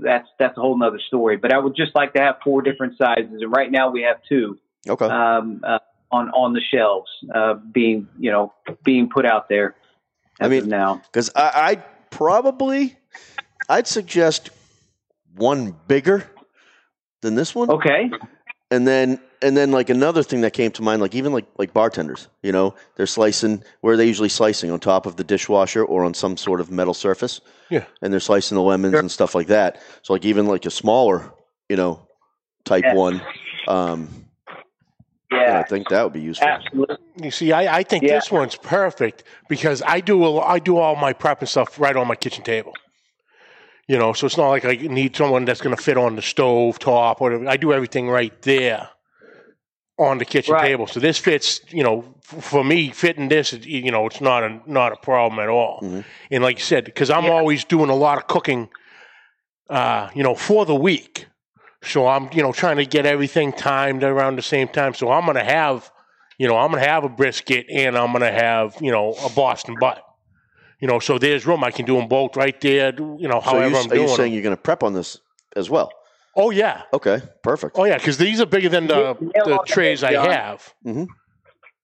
that's 0.00 0.28
that's 0.38 0.58
a 0.58 0.60
whole 0.60 0.76
nother 0.76 1.00
story. 1.06 1.38
But 1.38 1.54
I 1.54 1.58
would 1.58 1.74
just 1.74 1.94
like 1.94 2.12
to 2.14 2.20
have 2.20 2.36
four 2.44 2.60
different 2.60 2.98
sizes, 2.98 3.40
and 3.40 3.50
right 3.50 3.70
now 3.70 3.90
we 3.90 4.02
have 4.02 4.16
two 4.28 4.58
Okay. 4.88 5.06
um, 5.06 5.60
uh, 5.64 5.78
on 6.10 6.28
on 6.30 6.52
the 6.52 6.60
shelves, 6.60 7.08
uh, 7.34 7.54
being 7.54 8.08
you 8.18 8.30
know 8.30 8.52
being 8.84 9.08
put 9.08 9.24
out 9.24 9.48
there. 9.48 9.74
I 10.40 10.48
mean- 10.48 10.68
now, 10.68 11.00
Because 11.06 11.30
I, 11.36 11.52
I'd 11.70 12.10
probably, 12.10 12.96
I'd 13.68 13.86
suggest 13.86 14.50
one 15.36 15.74
bigger 15.86 16.28
than 17.22 17.34
this 17.36 17.54
one, 17.54 17.70
okay, 17.70 18.10
and 18.70 18.86
then 18.86 19.20
and 19.42 19.56
then 19.56 19.70
like 19.72 19.90
another 19.90 20.22
thing 20.22 20.40
that 20.42 20.52
came 20.52 20.70
to 20.72 20.82
mind, 20.82 21.02
like 21.02 21.14
even 21.14 21.32
like 21.32 21.46
like 21.58 21.72
bartenders, 21.72 22.28
you 22.42 22.52
know, 22.52 22.74
they're 22.96 23.06
slicing 23.06 23.62
where 23.80 23.94
are 23.94 23.96
they 23.96 24.06
usually 24.06 24.28
slicing 24.28 24.70
on 24.70 24.78
top 24.80 25.06
of 25.06 25.16
the 25.16 25.24
dishwasher 25.24 25.84
or 25.84 26.04
on 26.04 26.14
some 26.14 26.36
sort 26.36 26.60
of 26.60 26.70
metal 26.70 26.94
surface. 26.94 27.40
Yeah. 27.70 27.84
and 28.02 28.12
they're 28.12 28.20
slicing 28.20 28.54
the 28.56 28.62
lemons 28.62 28.92
Sure. 28.92 29.00
and 29.00 29.10
stuff 29.10 29.34
like 29.34 29.46
that. 29.46 29.80
So 30.02 30.12
like 30.12 30.26
even 30.26 30.46
like 30.46 30.66
a 30.66 30.70
smaller, 30.70 31.32
you 31.70 31.76
know, 31.76 32.06
type 32.66 32.84
Yeah. 32.84 32.94
one. 32.94 33.22
Um, 33.66 34.26
yeah, 35.30 35.52
yeah, 35.52 35.58
I 35.60 35.62
think 35.62 35.88
that 35.88 36.02
would 36.04 36.12
be 36.12 36.20
useful. 36.20 36.48
absolutely, 36.48 36.96
You 37.16 37.30
see, 37.30 37.50
I, 37.52 37.78
I 37.78 37.82
think 37.82 38.02
Yeah. 38.04 38.16
this 38.16 38.30
one's 38.30 38.56
perfect 38.56 39.24
because 39.48 39.82
I 39.86 40.00
do 40.00 40.22
a, 40.26 40.38
I 40.40 40.58
do 40.58 40.76
all 40.76 40.96
my 40.96 41.14
prep 41.14 41.40
and 41.40 41.48
stuff 41.48 41.80
right 41.80 41.96
on 41.96 42.06
my 42.06 42.14
kitchen 42.16 42.44
table. 42.44 42.74
You 43.88 43.98
know, 43.98 44.12
so 44.12 44.26
it's 44.26 44.36
not 44.36 44.48
like 44.50 44.64
I 44.66 44.74
need 44.74 45.16
someone 45.16 45.44
that's 45.46 45.60
going 45.62 45.74
to 45.74 45.82
fit 45.82 45.96
on 45.96 46.14
the 46.16 46.22
stove 46.22 46.78
top 46.78 47.20
or 47.20 47.30
whatever. 47.30 47.48
I 47.48 47.56
do 47.56 47.72
everything 47.72 48.08
right 48.10 48.40
there 48.42 48.88
on 50.04 50.18
the 50.18 50.24
kitchen 50.24 50.54
Right. 50.54 50.68
table. 50.68 50.86
So 50.86 51.00
this 51.00 51.18
fits. 51.18 51.60
You 51.70 51.82
know, 51.82 52.04
f- 52.32 52.44
for 52.44 52.62
me, 52.64 52.90
fitting 52.90 53.28
this, 53.28 53.52
you 53.52 53.90
know, 53.90 54.06
it's 54.06 54.20
not 54.20 54.42
a 54.44 54.60
not 54.66 54.92
a 54.92 54.96
problem 54.96 55.38
at 55.40 55.48
all. 55.48 55.80
Mhm. 55.82 56.04
And 56.30 56.42
like 56.42 56.58
you 56.58 56.64
said, 56.64 56.84
because 56.84 57.10
I'm 57.10 57.24
Yeah. 57.24 57.32
always 57.32 57.64
doing 57.64 57.90
a 57.90 57.94
lot 57.94 58.18
of 58.18 58.26
cooking, 58.26 58.68
uh, 59.70 60.08
you 60.14 60.22
know, 60.22 60.34
for 60.34 60.64
the 60.66 60.74
week. 60.74 61.26
So 61.84 62.06
I'm, 62.06 62.28
you 62.32 62.42
know, 62.42 62.52
trying 62.52 62.76
to 62.76 62.86
get 62.86 63.06
everything 63.06 63.52
timed 63.52 64.04
around 64.04 64.36
the 64.36 64.42
same 64.42 64.68
time. 64.68 64.94
So 64.94 65.10
I'm 65.10 65.24
going 65.24 65.36
to 65.36 65.44
have, 65.44 65.90
you 66.38 66.46
know, 66.46 66.56
I'm 66.56 66.70
going 66.70 66.82
to 66.82 66.88
have 66.88 67.02
a 67.04 67.08
brisket 67.08 67.66
and 67.70 67.96
I'm 67.98 68.12
going 68.12 68.22
to 68.22 68.30
have, 68.30 68.76
you 68.80 68.92
know, 68.92 69.14
a 69.24 69.28
Boston 69.30 69.76
butt. 69.80 70.00
You 70.78 70.88
know, 70.88 70.98
so 71.00 71.18
there's 71.18 71.46
room. 71.46 71.62
I 71.64 71.70
can 71.70 71.84
do 71.84 71.96
them 71.96 72.08
both 72.08 72.36
right 72.36 72.60
there. 72.60 72.92
You 72.96 73.28
know, 73.28 73.40
So 73.40 73.50
however 73.50 73.70
you, 73.70 73.76
I'm 73.76 73.92
are 73.92 73.96
you 73.96 74.08
saying 74.08 74.18
them. 74.30 74.32
you're 74.34 74.42
going 74.42 74.56
to 74.56 74.60
prep 74.62 74.82
on 74.82 74.92
this 74.94 75.18
as 75.56 75.70
well? 75.70 75.90
Oh 76.34 76.50
yeah, 76.50 76.82
Okay, 76.92 77.20
perfect. 77.42 77.76
oh 77.78 77.84
yeah, 77.84 77.98
because 77.98 78.16
these 78.18 78.40
are 78.40 78.46
bigger 78.46 78.68
than 78.68 78.86
the 78.86 79.14
the 79.20 79.42
the 79.44 79.62
trays 79.66 80.00
head, 80.00 80.14
I 80.14 80.14
John. 80.14 80.30
have. 80.30 80.74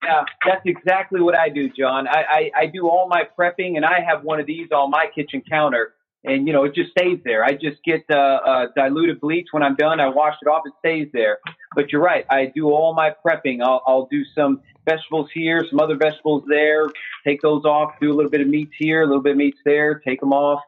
yeah, 0.02 0.24
that's 0.46 0.62
exactly 0.64 1.20
what 1.20 1.37
I 1.37 1.48
do, 1.48 1.68
John. 1.68 2.08
I, 2.08 2.22
I 2.30 2.50
I 2.62 2.66
do 2.66 2.88
all 2.88 3.08
my 3.08 3.24
prepping, 3.38 3.76
and 3.76 3.84
I 3.84 4.00
have 4.00 4.22
one 4.24 4.40
of 4.40 4.46
these 4.46 4.68
on 4.72 4.90
my 4.90 5.06
kitchen 5.14 5.42
counter, 5.50 5.92
and 6.24 6.46
you 6.46 6.52
know 6.54 6.64
it 6.64 6.74
just 6.74 6.92
stays 6.92 7.18
there. 7.24 7.44
I 7.44 7.52
just 7.52 7.82
get 7.84 8.04
uh, 8.11 8.14
uh, 8.16 8.66
diluted 8.74 9.20
bleach 9.20 9.48
when 9.50 9.62
I'm 9.62 9.74
done. 9.76 10.00
I 10.00 10.08
wash 10.08 10.37
it 10.40 10.46
off; 10.48 10.62
it 10.64 10.72
stays 10.78 11.08
there. 11.12 11.38
But 11.74 11.92
you're 11.92 12.00
right. 12.02 12.24
I 12.30 12.46
do 12.46 12.70
all 12.70 12.94
my 12.94 13.14
prepping. 13.24 13.61
I'll, 13.62 13.82
I'll 13.87 14.06
do 14.11 14.24
some 14.34 14.62
vegetables 14.88 15.28
here, 15.34 15.66
some 15.68 15.78
other 15.78 15.96
vegetables 15.96 16.44
there. 16.48 16.87
Take 17.22 17.42
those 17.42 17.66
off. 17.66 17.92
Do 18.00 18.11
a 18.11 18.14
little 18.14 18.30
bit 18.30 18.40
of 18.40 18.48
meats 18.48 18.72
here, 18.78 19.02
a 19.02 19.06
little 19.06 19.22
bit 19.22 19.32
of 19.32 19.37
meats 19.37 19.58
there. 19.66 19.98
Take 19.98 20.20
them 20.20 20.32
off. 20.32 20.62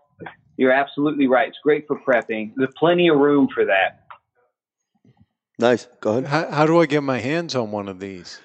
You're 0.60 0.70
absolutely 0.72 1.26
right. 1.26 1.48
It's 1.48 1.58
great 1.62 1.86
for 1.86 1.98
prepping. 1.98 2.52
There's 2.54 2.74
plenty 2.76 3.08
of 3.08 3.16
room 3.16 3.48
for 3.48 3.64
that. 3.64 4.04
Nice. 5.58 5.88
Go 6.02 6.18
ahead, 6.18 6.26
How, 6.26 6.50
how 6.50 6.66
do 6.66 6.78
I 6.78 6.84
get 6.84 7.02
my 7.02 7.18
hands 7.18 7.54
on 7.54 7.70
one 7.70 7.88
of 7.88 7.98
these? 7.98 8.42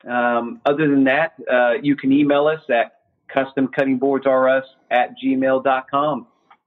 Um, 0.08 0.60
other 0.66 0.88
than 0.88 1.04
that, 1.04 1.34
uh, 1.50 1.74
you 1.82 1.96
can 1.96 2.12
email 2.12 2.46
us 2.46 2.60
at 2.68 3.00
custom 3.28 3.68
cutting 3.68 3.98
boards 3.98 4.26
customcuttingboardsrus 4.26 4.62
at 4.90 5.14
gmail.com 5.22 6.26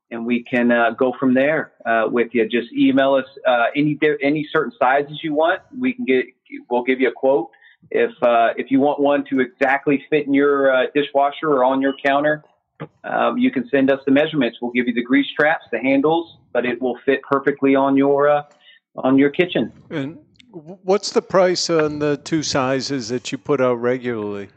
and 0.10 0.26
we 0.26 0.44
can 0.44 0.72
uh, 0.72 0.92
go 0.92 1.14
from 1.20 1.34
there 1.34 1.74
uh, 1.86 2.08
with 2.10 2.30
you. 2.34 2.48
Just 2.48 2.72
email 2.74 3.14
us 3.14 3.26
uh, 3.46 3.66
any 3.76 3.98
any 4.22 4.48
certain 4.52 4.72
sizes 4.80 5.20
you 5.22 5.34
want. 5.34 5.62
We 5.78 5.94
can 5.94 6.06
get 6.06 6.26
we'll 6.70 6.84
give 6.84 7.00
you 7.00 7.10
a 7.10 7.14
quote. 7.14 7.52
If 7.92 8.12
uh, 8.22 8.50
if 8.58 8.72
you 8.72 8.80
want 8.80 9.00
one 9.00 9.26
to 9.26 9.42
exactly 9.42 10.04
fit 10.10 10.26
in 10.26 10.34
your 10.34 10.74
uh, 10.74 10.86
dishwasher 10.96 11.50
or 11.50 11.64
on 11.64 11.82
your 11.82 11.94
counter, 12.04 12.44
um, 13.04 13.38
you 13.38 13.52
can 13.52 13.68
send 13.70 13.90
us 13.90 14.00
the 14.06 14.12
measurements. 14.12 14.58
We'll 14.62 14.72
give 14.72 14.88
you 14.88 14.94
the 14.94 15.04
grease 15.04 15.28
traps, 15.40 15.66
the 15.72 15.80
handles, 15.80 16.38
but 16.54 16.66
it 16.66 16.82
will 16.82 16.98
fit 17.06 17.22
perfectly 17.24 17.76
on 17.76 17.98
your 17.98 18.30
uh, 18.30 18.44
on 18.96 19.18
your 19.18 19.30
kitchen. 19.30 19.72
And 19.90 20.20
what's 20.52 21.12
the 21.12 21.22
price 21.22 21.70
on 21.70 22.00
the 22.00 22.18
two 22.18 22.44
sizes 22.44 23.10
that 23.10 23.32
you 23.32 23.38
put 23.38 23.62
out 23.62 23.76
regularly? 23.76 24.50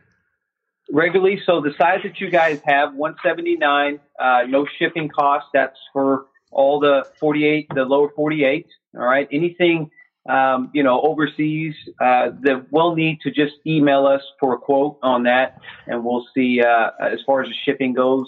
regularly. 0.93 1.41
So 1.47 1.61
the 1.61 1.73
size 1.79 2.01
that 2.05 2.21
you 2.21 2.31
guys 2.31 2.61
have, 2.65 2.95
179, 2.95 4.01
uh, 4.19 4.43
no 4.49 4.67
shipping 4.79 5.09
cost. 5.09 5.47
That's 5.53 5.79
for 5.93 6.27
all 6.51 6.81
the 6.81 7.07
48, 7.19 7.69
the 7.75 7.85
lower 7.85 8.11
48. 8.15 8.67
All 8.97 9.03
right. 9.03 9.29
Anything, 9.33 9.91
um, 10.29 10.71
you 10.75 10.83
know, 10.83 11.01
overseas, 11.01 11.75
uh, 12.01 12.31
that 12.43 12.67
we'll 12.71 12.95
need 12.95 13.21
to 13.23 13.31
just 13.31 13.55
email 13.67 14.07
us 14.07 14.23
for 14.39 14.55
a 14.55 14.59
quote 14.59 14.99
on 15.03 15.23
that, 15.25 15.61
and 15.87 16.05
we'll 16.05 16.27
see 16.35 16.61
uh, 16.63 16.91
as 17.01 17.21
far 17.27 17.43
as 17.43 17.49
the 17.49 17.55
shipping 17.65 17.93
goes 17.95 18.27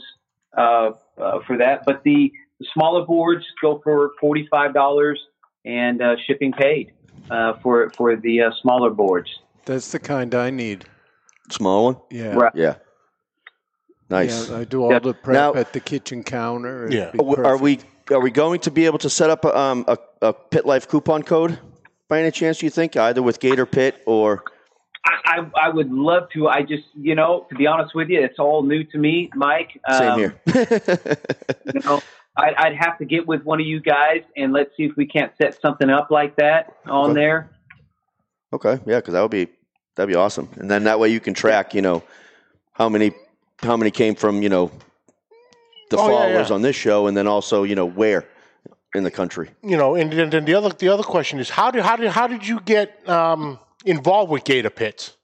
uh, 0.57 0.91
uh, 1.19 1.41
for 1.47 1.57
that. 1.59 1.83
But 1.85 2.03
the, 2.03 2.33
the 2.59 2.67
smaller 2.73 3.05
boards 3.05 3.45
go 3.61 3.81
for 3.85 4.13
$45 4.23 5.15
and 5.65 6.01
uh, 6.03 6.17
shipping 6.27 6.53
paid 6.53 6.93
uh, 7.31 7.55
for 7.63 7.91
for 7.91 8.17
the 8.17 8.43
uh, 8.43 8.51
smaller 8.63 8.91
boards. 8.91 9.31
That's 9.65 9.93
the 9.93 9.99
kind 9.99 10.35
I 10.35 10.51
need. 10.51 10.87
Small 11.51 11.85
one. 11.85 11.97
Yeah. 12.11 12.35
Right. 12.35 12.53
Yeah. 12.55 12.77
Nice. 14.11 14.51
Yeah, 14.51 14.59
I 14.59 14.65
do 14.65 14.83
all 14.83 14.91
Yeah. 14.93 14.99
the 14.99 15.15
prep 15.15 15.35
Now- 15.35 15.55
at 15.55 15.73
the 15.73 15.81
kitchen 15.81 16.23
counter. 16.25 16.89
Yeah. 16.91 17.13
Oh, 17.19 17.35
Are 17.37 17.57
we 17.57 17.81
are 18.11 18.21
we 18.21 18.31
going 18.31 18.61
to 18.61 18.71
be 18.71 18.87
able 18.87 18.99
to 18.99 19.09
set 19.09 19.31
up 19.31 19.45
a, 19.45 19.57
um, 19.57 19.85
a, 19.87 19.97
a 20.21 20.33
Pit 20.33 20.67
Life 20.67 20.89
coupon 20.89 21.23
code 21.23 21.59
by 22.12 22.20
any 22.20 22.31
chance? 22.31 22.62
You 22.62 22.68
think 22.68 22.94
either 22.94 23.22
with 23.22 23.40
Gator 23.40 23.64
Pit 23.64 24.03
or? 24.05 24.44
I, 25.07 25.38
I 25.59 25.70
would 25.70 25.90
love 25.90 26.25
to. 26.35 26.46
I 26.46 26.61
just, 26.61 26.85
you 26.94 27.14
know, 27.14 27.46
to 27.48 27.55
be 27.55 27.66
honest 27.66 27.94
with 27.94 28.11
you, 28.11 28.20
it's 28.22 28.38
all 28.38 28.62
new 28.62 28.85
to 28.85 28.98
me, 28.98 29.31
Mike. 29.35 29.81
Same 29.90 30.12
Um, 30.12 30.18
here. 30.18 30.35
you 31.72 31.81
know, 31.83 32.03
I, 32.37 32.53
I'd 32.59 32.77
have 32.77 32.98
to 32.98 33.07
get 33.07 33.27
with 33.27 33.42
one 33.44 33.61
of 33.62 33.66
you 33.66 33.81
guys 33.81 34.20
and 34.37 34.53
let's 34.53 34.70
see 34.77 34.83
if 34.85 34.92
we 34.94 35.07
can't 35.07 35.33
set 35.40 35.59
something 35.62 35.88
up 35.88 36.11
like 36.11 36.37
that 36.37 36.75
on 36.87 37.11
Okay. 37.12 37.20
there. 37.20 37.51
okay, 38.53 38.79
yeah, 38.85 38.98
because 38.98 39.14
that 39.14 39.22
would 39.22 39.31
be 39.31 39.48
that'd 39.96 40.09
be 40.09 40.14
awesome, 40.14 40.51
and 40.57 40.70
then 40.70 40.85
that 40.85 41.01
way 41.01 41.09
you 41.09 41.18
can 41.18 41.33
track, 41.33 41.72
you 41.72 41.81
know, 41.81 42.03
how 42.72 42.90
many 42.90 43.12
how 43.62 43.77
many 43.79 43.90
came 43.90 44.14
from 44.14 44.42
you 44.42 44.51
know 44.51 44.70
the 45.90 45.96
Oh, 45.96 46.09
yeah, 46.09 46.12
followers 46.12 46.51
yeah. 46.51 46.55
on 46.57 46.61
this 46.61 46.77
show, 46.77 47.07
and 47.07 47.16
then 47.16 47.27
also 47.27 47.62
you 47.62 47.75
know 47.75 47.87
where 47.87 48.27
in 48.95 49.05
the 49.05 49.11
country. 49.11 49.51
You 49.63 49.77
know, 49.77 49.95
and 49.95 50.13
then 50.13 50.31
then 50.31 50.45
the 50.45 50.55
other 50.55 50.71
the 50.71 50.89
other 50.89 51.03
question 51.03 51.39
is 51.39 51.51
how 51.51 51.71
did 51.71 51.83
how 51.83 51.97
did 51.97 52.11
how 52.11 52.27
did 52.27 52.47
you 52.47 52.61
get 52.61 53.09
um, 53.09 53.59
involved 53.85 54.31
with 54.31 54.45
Gator 54.45 54.71
Pits? 54.71 55.17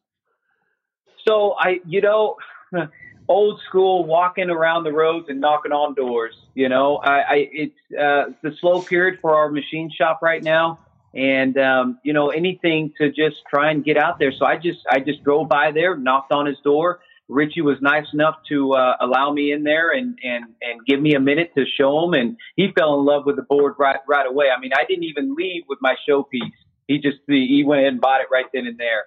So 1.26 1.54
I, 1.58 1.80
you 1.86 2.00
know, 2.00 2.36
old 3.28 3.60
school, 3.68 4.04
walking 4.04 4.50
around 4.50 4.84
the 4.84 4.92
roads 4.92 5.26
and 5.28 5.40
knocking 5.40 5.72
on 5.72 5.94
doors. 5.94 6.34
You 6.54 6.68
know, 6.68 6.96
I, 6.96 7.20
I 7.20 7.48
it's 7.52 7.78
uh, 7.92 8.32
the 8.42 8.56
slow 8.60 8.82
period 8.82 9.18
for 9.20 9.34
our 9.34 9.50
machine 9.50 9.90
shop 9.90 10.20
right 10.22 10.42
now, 10.42 10.78
and 11.14 11.56
um, 11.58 11.98
you 12.02 12.12
know, 12.12 12.30
anything 12.30 12.92
to 12.98 13.08
just 13.08 13.36
try 13.48 13.70
and 13.70 13.84
get 13.84 13.98
out 13.98 14.18
there. 14.18 14.32
So 14.32 14.46
I 14.46 14.56
just, 14.56 14.80
I 14.90 15.00
just 15.00 15.22
drove 15.22 15.48
by 15.48 15.72
there, 15.72 15.96
knocked 15.96 16.32
on 16.32 16.46
his 16.46 16.58
door. 16.64 17.00
Richie 17.28 17.62
was 17.62 17.76
nice 17.80 18.06
enough 18.12 18.36
to 18.48 18.72
uh, 18.74 18.96
allow 19.00 19.32
me 19.32 19.52
in 19.52 19.62
there 19.62 19.90
and 19.90 20.18
and 20.22 20.46
and 20.62 20.84
give 20.86 21.00
me 21.00 21.14
a 21.14 21.20
minute 21.20 21.52
to 21.56 21.64
show 21.66 22.04
him, 22.04 22.14
and 22.14 22.36
he 22.56 22.72
fell 22.76 22.98
in 22.98 23.04
love 23.04 23.26
with 23.26 23.36
the 23.36 23.42
board 23.42 23.74
right 23.78 23.98
right 24.08 24.26
away. 24.26 24.46
I 24.54 24.58
mean, 24.58 24.72
I 24.74 24.84
didn't 24.88 25.04
even 25.04 25.34
leave 25.34 25.64
with 25.68 25.78
my 25.80 25.94
showpiece. 26.08 26.52
He 26.86 26.98
just 26.98 27.18
he 27.26 27.64
went 27.66 27.86
and 27.86 28.00
bought 28.00 28.20
it 28.20 28.28
right 28.30 28.46
then 28.52 28.66
and 28.66 28.78
there 28.78 29.04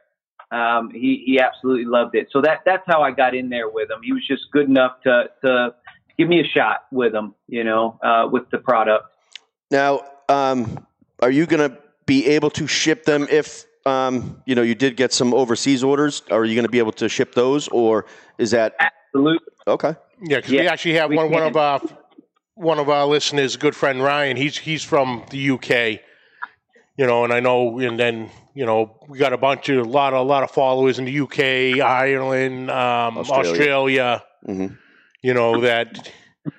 um, 0.51 0.91
he 0.91 1.23
he 1.25 1.39
absolutely 1.39 1.85
loved 1.85 2.15
it. 2.15 2.27
So 2.31 2.41
that 2.41 2.59
that's 2.65 2.83
how 2.85 3.01
I 3.01 3.11
got 3.11 3.33
in 3.33 3.49
there 3.49 3.69
with 3.69 3.89
him. 3.89 3.99
He 4.03 4.11
was 4.11 4.25
just 4.27 4.43
good 4.51 4.67
enough 4.67 5.01
to 5.03 5.29
to 5.43 5.73
give 6.17 6.27
me 6.27 6.41
a 6.41 6.43
shot 6.43 6.85
with 6.91 7.15
him, 7.15 7.33
you 7.47 7.63
know, 7.63 7.97
uh, 8.03 8.27
with 8.29 8.49
the 8.51 8.57
product. 8.57 9.05
Now, 9.71 10.01
um, 10.27 10.85
are 11.21 11.31
you 11.31 11.45
going 11.45 11.71
to 11.71 11.77
be 12.05 12.27
able 12.27 12.49
to 12.51 12.67
ship 12.67 13.05
them 13.05 13.27
if 13.31 13.65
um, 13.85 14.41
you 14.45 14.55
know 14.55 14.61
you 14.61 14.75
did 14.75 14.95
get 14.97 15.13
some 15.13 15.33
overseas 15.33 15.83
orders? 15.83 16.23
Are 16.31 16.45
you 16.45 16.55
going 16.55 16.65
to 16.65 16.71
be 16.71 16.79
able 16.79 16.91
to 16.93 17.09
ship 17.09 17.33
those, 17.35 17.67
or 17.69 18.05
is 18.37 18.51
that 18.51 18.75
Absolutely. 18.79 19.39
okay? 19.67 19.95
Yeah, 20.23 20.37
because 20.37 20.51
we 20.51 20.67
actually 20.67 20.93
have 20.95 21.09
we 21.09 21.15
one 21.17 21.31
one 21.31 21.43
of 21.43 21.57
our 21.57 21.81
one 22.55 22.79
of 22.79 22.89
our 22.89 23.05
listeners, 23.05 23.55
good 23.57 23.75
friend 23.75 24.01
Ryan. 24.03 24.37
He's 24.37 24.57
he's 24.57 24.83
from 24.83 25.23
the 25.31 25.51
UK. 25.51 25.99
You 26.97 27.07
know, 27.07 27.23
and 27.23 27.33
I 27.33 27.39
know, 27.39 27.79
and 27.79 27.97
then 27.99 28.29
you 28.53 28.65
know, 28.65 28.99
we 29.07 29.17
got 29.17 29.33
a 29.33 29.37
bunch 29.37 29.69
of 29.69 29.85
a 29.85 29.89
lot 29.89 30.13
of 30.13 30.19
a 30.19 30.23
lot 30.23 30.43
of 30.43 30.51
followers 30.51 30.99
in 30.99 31.05
the 31.05 31.19
UK, 31.21 31.81
Ireland, 31.83 32.69
um, 32.69 33.17
Australia. 33.17 33.49
Australia. 33.51 34.23
Mhm. 34.47 34.77
You 35.23 35.33
know 35.33 35.61
that 35.61 36.11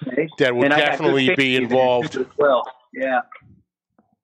Okay. 0.07 0.29
that 0.39 0.55
would 0.55 0.65
And 0.67 0.75
I 0.75 0.79
got 0.79 0.85
good 0.85 0.91
definitely 0.93 1.23
be 1.23 1.27
safety 1.29 1.57
in 1.57 1.63
there, 1.65 1.71
involved. 1.73 2.17
as 2.17 2.27
well. 2.39 2.63
Yeah. 2.95 3.21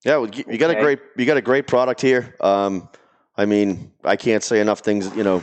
Yeah, 0.09 0.16
well, 0.16 0.31
you 0.31 0.44
you 0.49 0.57
got 0.57 0.71
a 0.71 0.81
great 0.81 1.01
you 1.18 1.27
got 1.27 1.37
a 1.37 1.42
great 1.42 1.66
product 1.66 2.01
here. 2.01 2.35
Um, 2.40 2.88
I 3.37 3.44
mean, 3.44 3.92
I 4.05 4.16
can't 4.16 4.42
say 4.42 4.59
enough 4.61 4.81
things 4.81 5.14
you 5.14 5.23
know 5.23 5.42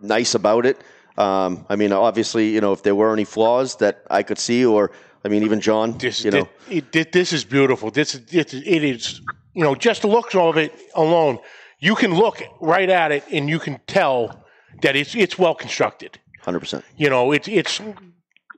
nice 0.00 0.34
about 0.34 0.64
it. 0.64 0.80
Um, 1.18 1.66
I 1.68 1.76
mean, 1.76 1.92
obviously, 1.92 2.48
you 2.48 2.60
know, 2.60 2.72
if 2.72 2.82
there 2.82 2.94
were 2.94 3.12
any 3.12 3.24
flaws 3.24 3.76
that 3.76 4.06
I 4.10 4.22
could 4.22 4.38
see, 4.38 4.64
or 4.64 4.90
I 5.24 5.28
mean, 5.28 5.42
even 5.42 5.60
John, 5.60 5.98
This, 5.98 6.24
you 6.24 6.30
know, 6.30 6.48
thi- 6.68 6.84
it, 6.92 7.12
this 7.12 7.32
is 7.32 7.44
beautiful. 7.44 7.90
This 7.90 8.14
is 8.14 8.32
it, 8.32 8.54
it 8.54 8.84
is 8.84 9.20
you 9.52 9.64
know 9.64 9.74
just 9.74 10.00
the 10.02 10.08
looks 10.08 10.34
of 10.34 10.56
it 10.56 10.72
alone. 10.94 11.38
You 11.78 11.94
can 11.94 12.14
look 12.14 12.42
right 12.60 12.88
at 12.88 13.12
it 13.12 13.24
and 13.30 13.50
you 13.50 13.58
can 13.58 13.80
tell 13.86 14.44
that 14.80 14.96
it's 14.96 15.14
it's 15.14 15.38
well 15.38 15.54
constructed. 15.54 16.18
hundred 16.40 16.60
percent. 16.60 16.84
You 16.96 17.10
know, 17.10 17.32
it's 17.32 17.48
it's 17.48 17.82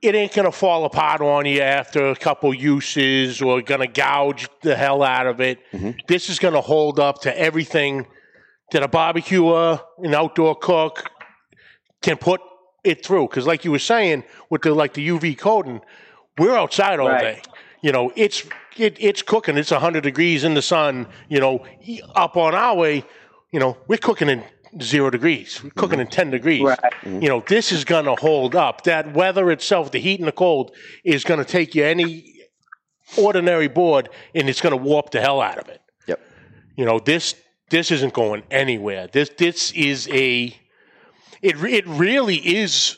it 0.01 0.15
ain't 0.15 0.33
gonna 0.33 0.51
fall 0.51 0.85
apart 0.85 1.21
on 1.21 1.45
you 1.45 1.61
after 1.61 2.09
a 2.09 2.15
couple 2.15 2.53
uses 2.53 3.41
or 3.41 3.61
gonna 3.61 3.87
gouge 3.87 4.49
the 4.61 4.75
hell 4.75 5.03
out 5.03 5.27
of 5.27 5.39
it. 5.39 5.59
Mm-hmm. 5.71 5.91
This 6.07 6.29
is 6.29 6.39
gonna 6.39 6.61
hold 6.61 6.99
up 6.99 7.21
to 7.21 7.39
everything 7.39 8.07
that 8.71 8.81
a 8.83 8.87
barbecuer, 8.87 9.79
an 9.99 10.13
outdoor 10.15 10.55
cook 10.55 11.09
can 12.01 12.17
put 12.17 12.41
it 12.83 13.05
through. 13.05 13.27
Because, 13.27 13.45
like 13.45 13.63
you 13.63 13.71
were 13.71 13.79
saying, 13.79 14.23
with 14.49 14.61
the 14.63 14.73
like 14.73 14.93
the 14.93 15.07
UV 15.07 15.37
coating, 15.37 15.81
we're 16.37 16.55
outside 16.55 16.99
all 16.99 17.09
Right. 17.09 17.21
day. 17.21 17.41
You 17.83 17.91
know, 17.91 18.11
it's 18.15 18.43
it, 18.77 18.97
it's 18.99 19.21
cooking. 19.21 19.57
It's 19.57 19.69
hundred 19.69 20.01
degrees 20.03 20.43
in 20.43 20.53
the 20.55 20.61
sun. 20.61 21.07
You 21.29 21.39
know, 21.39 21.65
up 22.15 22.37
on 22.37 22.55
our 22.55 22.75
way, 22.75 23.03
you 23.51 23.59
know, 23.59 23.77
we're 23.87 23.97
cooking 23.97 24.29
in 24.29 24.43
zero 24.81 25.09
degrees. 25.09 25.63
We're 25.63 25.71
cooking 25.71 25.99
in 25.99 26.07
ten 26.07 26.29
degrees. 26.29 26.61
Right. 26.61 26.79
You 27.03 27.27
know, 27.29 27.43
this 27.47 27.71
is 27.71 27.83
going 27.83 28.05
to 28.05 28.15
hold 28.15 28.55
up. 28.55 28.83
That 28.83 29.13
weather 29.13 29.51
itself, 29.51 29.91
the 29.91 29.99
heat 29.99 30.19
and 30.19 30.27
the 30.27 30.31
cold, 30.31 30.75
is 31.03 31.23
going 31.23 31.39
to 31.39 31.45
take 31.45 31.75
you 31.75 31.83
any 31.83 32.33
ordinary 33.17 33.67
board, 33.67 34.09
and 34.35 34.47
it's 34.49 34.61
going 34.61 34.71
to 34.71 34.77
warp 34.83 35.11
the 35.11 35.19
hell 35.21 35.41
out 35.41 35.57
of 35.57 35.67
it. 35.69 35.81
Yep. 36.07 36.19
You 36.77 36.85
know, 36.85 36.99
this 36.99 37.35
this 37.69 37.91
isn't 37.91 38.13
going 38.13 38.43
anywhere. 38.51 39.07
This 39.11 39.29
this 39.37 39.71
is 39.71 40.07
a 40.09 40.55
it 41.41 41.55
it 41.63 41.85
really 41.87 42.35
is 42.37 42.97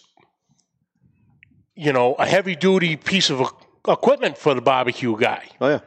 you 1.75 1.93
know 1.93 2.13
a 2.15 2.25
heavy 2.25 2.55
duty 2.55 2.95
piece 2.95 3.29
of 3.29 3.41
equipment 3.87 4.37
for 4.37 4.53
the 4.53 4.61
barbecue 4.61 5.17
guy. 5.17 5.47
Oh 5.59 5.69
yeah, 5.69 5.79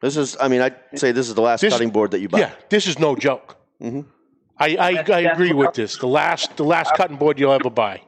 this 0.00 0.16
is. 0.16 0.36
I 0.40 0.48
mean, 0.48 0.60
I'd 0.60 0.76
say 0.94 1.12
this 1.12 1.28
is 1.28 1.34
the 1.34 1.42
last 1.42 1.60
This- 1.62 1.72
cutting 1.72 1.90
board 1.90 2.10
that 2.12 2.20
you 2.20 2.28
buy. 2.28 2.40
Yeah, 2.40 2.52
this 2.68 2.86
is 2.86 2.98
no 2.98 3.16
joke. 3.16 3.56
Mhm. 3.80 4.04
I 4.62 4.76
I, 4.78 4.94
That's- 4.94 5.10
I 5.10 5.20
agree 5.32 5.52
with 5.52 5.74
this. 5.74 5.96
The 5.96 6.06
last 6.06 6.56
the 6.56 6.64
last 6.64 6.94
cutting 6.94 7.16
board 7.16 7.38
you'll 7.38 7.52
ever 7.52 7.70
buy. 7.70 8.02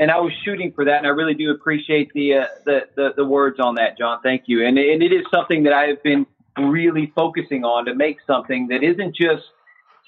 And 0.00 0.12
I 0.12 0.20
was 0.20 0.32
shooting 0.44 0.70
for 0.72 0.84
that, 0.84 0.98
and 0.98 1.06
I 1.08 1.10
really 1.10 1.34
do 1.34 1.50
appreciate 1.50 2.12
the 2.14 2.34
uh, 2.34 2.46
the, 2.64 2.80
the 2.94 3.08
the 3.16 3.24
words 3.24 3.58
on 3.58 3.74
that, 3.74 3.98
John. 3.98 4.20
Thank 4.22 4.44
you. 4.46 4.64
And 4.64 4.78
and 4.78 5.02
it 5.02 5.12
is 5.12 5.24
something 5.34 5.64
that 5.64 5.72
I 5.72 5.86
have 5.86 6.02
been 6.04 6.24
really 6.56 7.12
focusing 7.14 7.64
on 7.64 7.86
to 7.86 7.94
make 7.94 8.18
something 8.24 8.68
that 8.68 8.84
isn't 8.84 9.16
just 9.16 9.42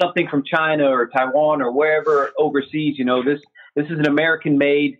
something 0.00 0.28
from 0.28 0.44
China 0.44 0.88
or 0.88 1.09
Taiwan 1.09 1.61
or 1.61 1.72
wherever 1.72 2.30
overseas. 2.38 2.98
You 2.98 3.04
know, 3.04 3.24
this 3.24 3.40
this 3.74 3.87
is 3.87 3.98
an 3.98 4.06
American-made 4.06 4.98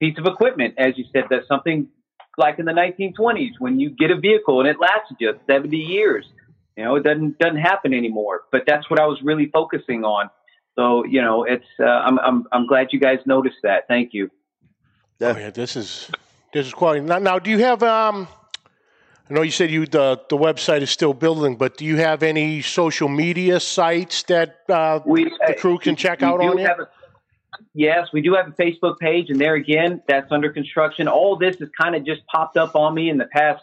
piece 0.00 0.18
of 0.18 0.26
equipment, 0.26 0.74
as 0.76 0.98
you 0.98 1.04
said. 1.12 1.24
That's 1.30 1.46
something 1.46 1.86
like 2.36 2.58
in 2.58 2.64
the 2.64 2.72
1920s 2.72 3.52
when 3.60 3.78
you 3.78 3.90
get 3.90 4.10
a 4.10 4.18
vehicle 4.18 4.58
and 4.60 4.68
it 4.68 4.76
lasts 4.80 5.12
you 5.20 5.32
70 5.46 5.76
years. 5.76 6.24
You 6.76 6.84
know, 6.84 6.96
it 6.96 7.02
doesn't 7.02 7.38
doesn't 7.38 7.58
happen 7.58 7.92
anymore. 7.92 8.42
But 8.50 8.62
that's 8.66 8.88
what 8.90 8.98
I 9.00 9.06
was 9.06 9.18
really 9.22 9.46
focusing 9.52 10.04
on. 10.04 10.30
So 10.74 11.04
you 11.04 11.20
know, 11.20 11.44
it's 11.44 11.66
uh, 11.78 11.84
I'm 11.84 12.18
I'm 12.18 12.46
I'm 12.52 12.66
glad 12.66 12.88
you 12.92 13.00
guys 13.00 13.18
noticed 13.26 13.58
that. 13.62 13.86
Thank 13.88 14.14
you. 14.14 14.30
Oh 15.20 15.36
yeah, 15.36 15.50
this 15.50 15.76
is 15.76 16.10
this 16.52 16.66
is 16.66 16.72
quality. 16.74 17.00
Now, 17.00 17.18
now 17.18 17.38
do 17.38 17.50
you 17.50 17.58
have 17.58 17.82
um? 17.82 18.26
I 19.30 19.34
know 19.34 19.42
you 19.42 19.50
said 19.50 19.70
you 19.70 19.86
the 19.86 20.20
the 20.28 20.36
website 20.36 20.82
is 20.82 20.90
still 20.90 21.14
building, 21.14 21.56
but 21.56 21.76
do 21.76 21.84
you 21.84 21.96
have 21.96 22.22
any 22.22 22.62
social 22.62 23.08
media 23.08 23.60
sites 23.60 24.22
that 24.24 24.60
uh, 24.68 25.00
We 25.04 25.24
the 25.46 25.54
crew 25.54 25.78
can 25.78 25.96
check 25.96 26.20
we 26.20 26.26
out 26.26 26.40
do 26.40 26.46
on 26.48 26.58
have 26.58 26.80
a- 26.80 26.88
yes, 27.74 28.08
we 28.12 28.20
do 28.20 28.34
have 28.34 28.48
a 28.48 28.52
Facebook 28.52 28.98
page, 28.98 29.30
and 29.30 29.40
there 29.40 29.54
again, 29.54 30.02
that's 30.08 30.32
under 30.32 30.50
construction. 30.50 31.06
All 31.06 31.36
this 31.36 31.56
has 31.60 31.68
kind 31.80 31.94
of 31.94 32.04
just 32.04 32.26
popped 32.26 32.56
up 32.56 32.74
on 32.74 32.94
me 32.94 33.10
in 33.10 33.18
the 33.18 33.26
past 33.26 33.62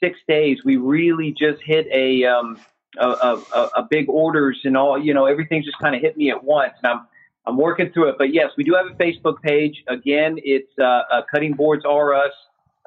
six 0.00 0.18
days. 0.28 0.58
We 0.64 0.76
really 0.76 1.34
just 1.38 1.62
hit 1.62 1.86
a 1.92 2.24
um, 2.24 2.58
a, 2.98 3.06
a, 3.08 3.70
a- 3.76 3.86
big 3.88 4.08
orders 4.08 4.60
and 4.64 4.76
all. 4.76 4.98
You 4.98 5.14
know, 5.14 5.26
everything's 5.26 5.64
just 5.64 5.78
kind 5.78 5.94
of 5.94 6.00
hit 6.00 6.16
me 6.16 6.30
at 6.30 6.42
once, 6.44 6.74
and 6.82 6.92
I'm 6.92 7.06
I'm 7.46 7.56
working 7.56 7.90
through 7.92 8.10
it. 8.10 8.16
But 8.18 8.32
yes, 8.34 8.50
we 8.56 8.64
do 8.64 8.74
have 8.74 8.86
a 8.86 8.94
Facebook 8.94 9.40
page. 9.42 9.82
Again, 9.88 10.38
it's 10.42 10.72
uh, 10.78 10.84
uh, 11.10 11.22
Cutting 11.30 11.54
Boards 11.54 11.84
R 11.84 12.14
Us 12.14 12.32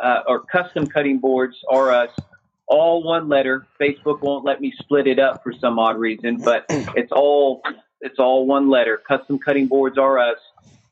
uh, 0.01 0.21
or 0.27 0.41
Custom 0.41 0.87
Cutting 0.87 1.19
Boards 1.19 1.55
R 1.69 1.91
Us. 1.91 2.09
All 2.67 3.03
one 3.03 3.27
letter. 3.27 3.67
Facebook 3.79 4.21
won't 4.21 4.45
let 4.45 4.61
me 4.61 4.71
split 4.79 5.05
it 5.07 5.19
up 5.19 5.43
for 5.43 5.51
some 5.51 5.77
odd 5.77 5.97
reason, 5.97 6.37
but 6.37 6.65
it's 6.69 7.11
all 7.11 7.61
it's 7.99 8.17
all 8.19 8.45
one 8.45 8.69
letter. 8.69 8.97
Custom 8.97 9.39
Cutting 9.39 9.67
Boards 9.67 9.97
R 9.97 10.19
Us. 10.19 10.37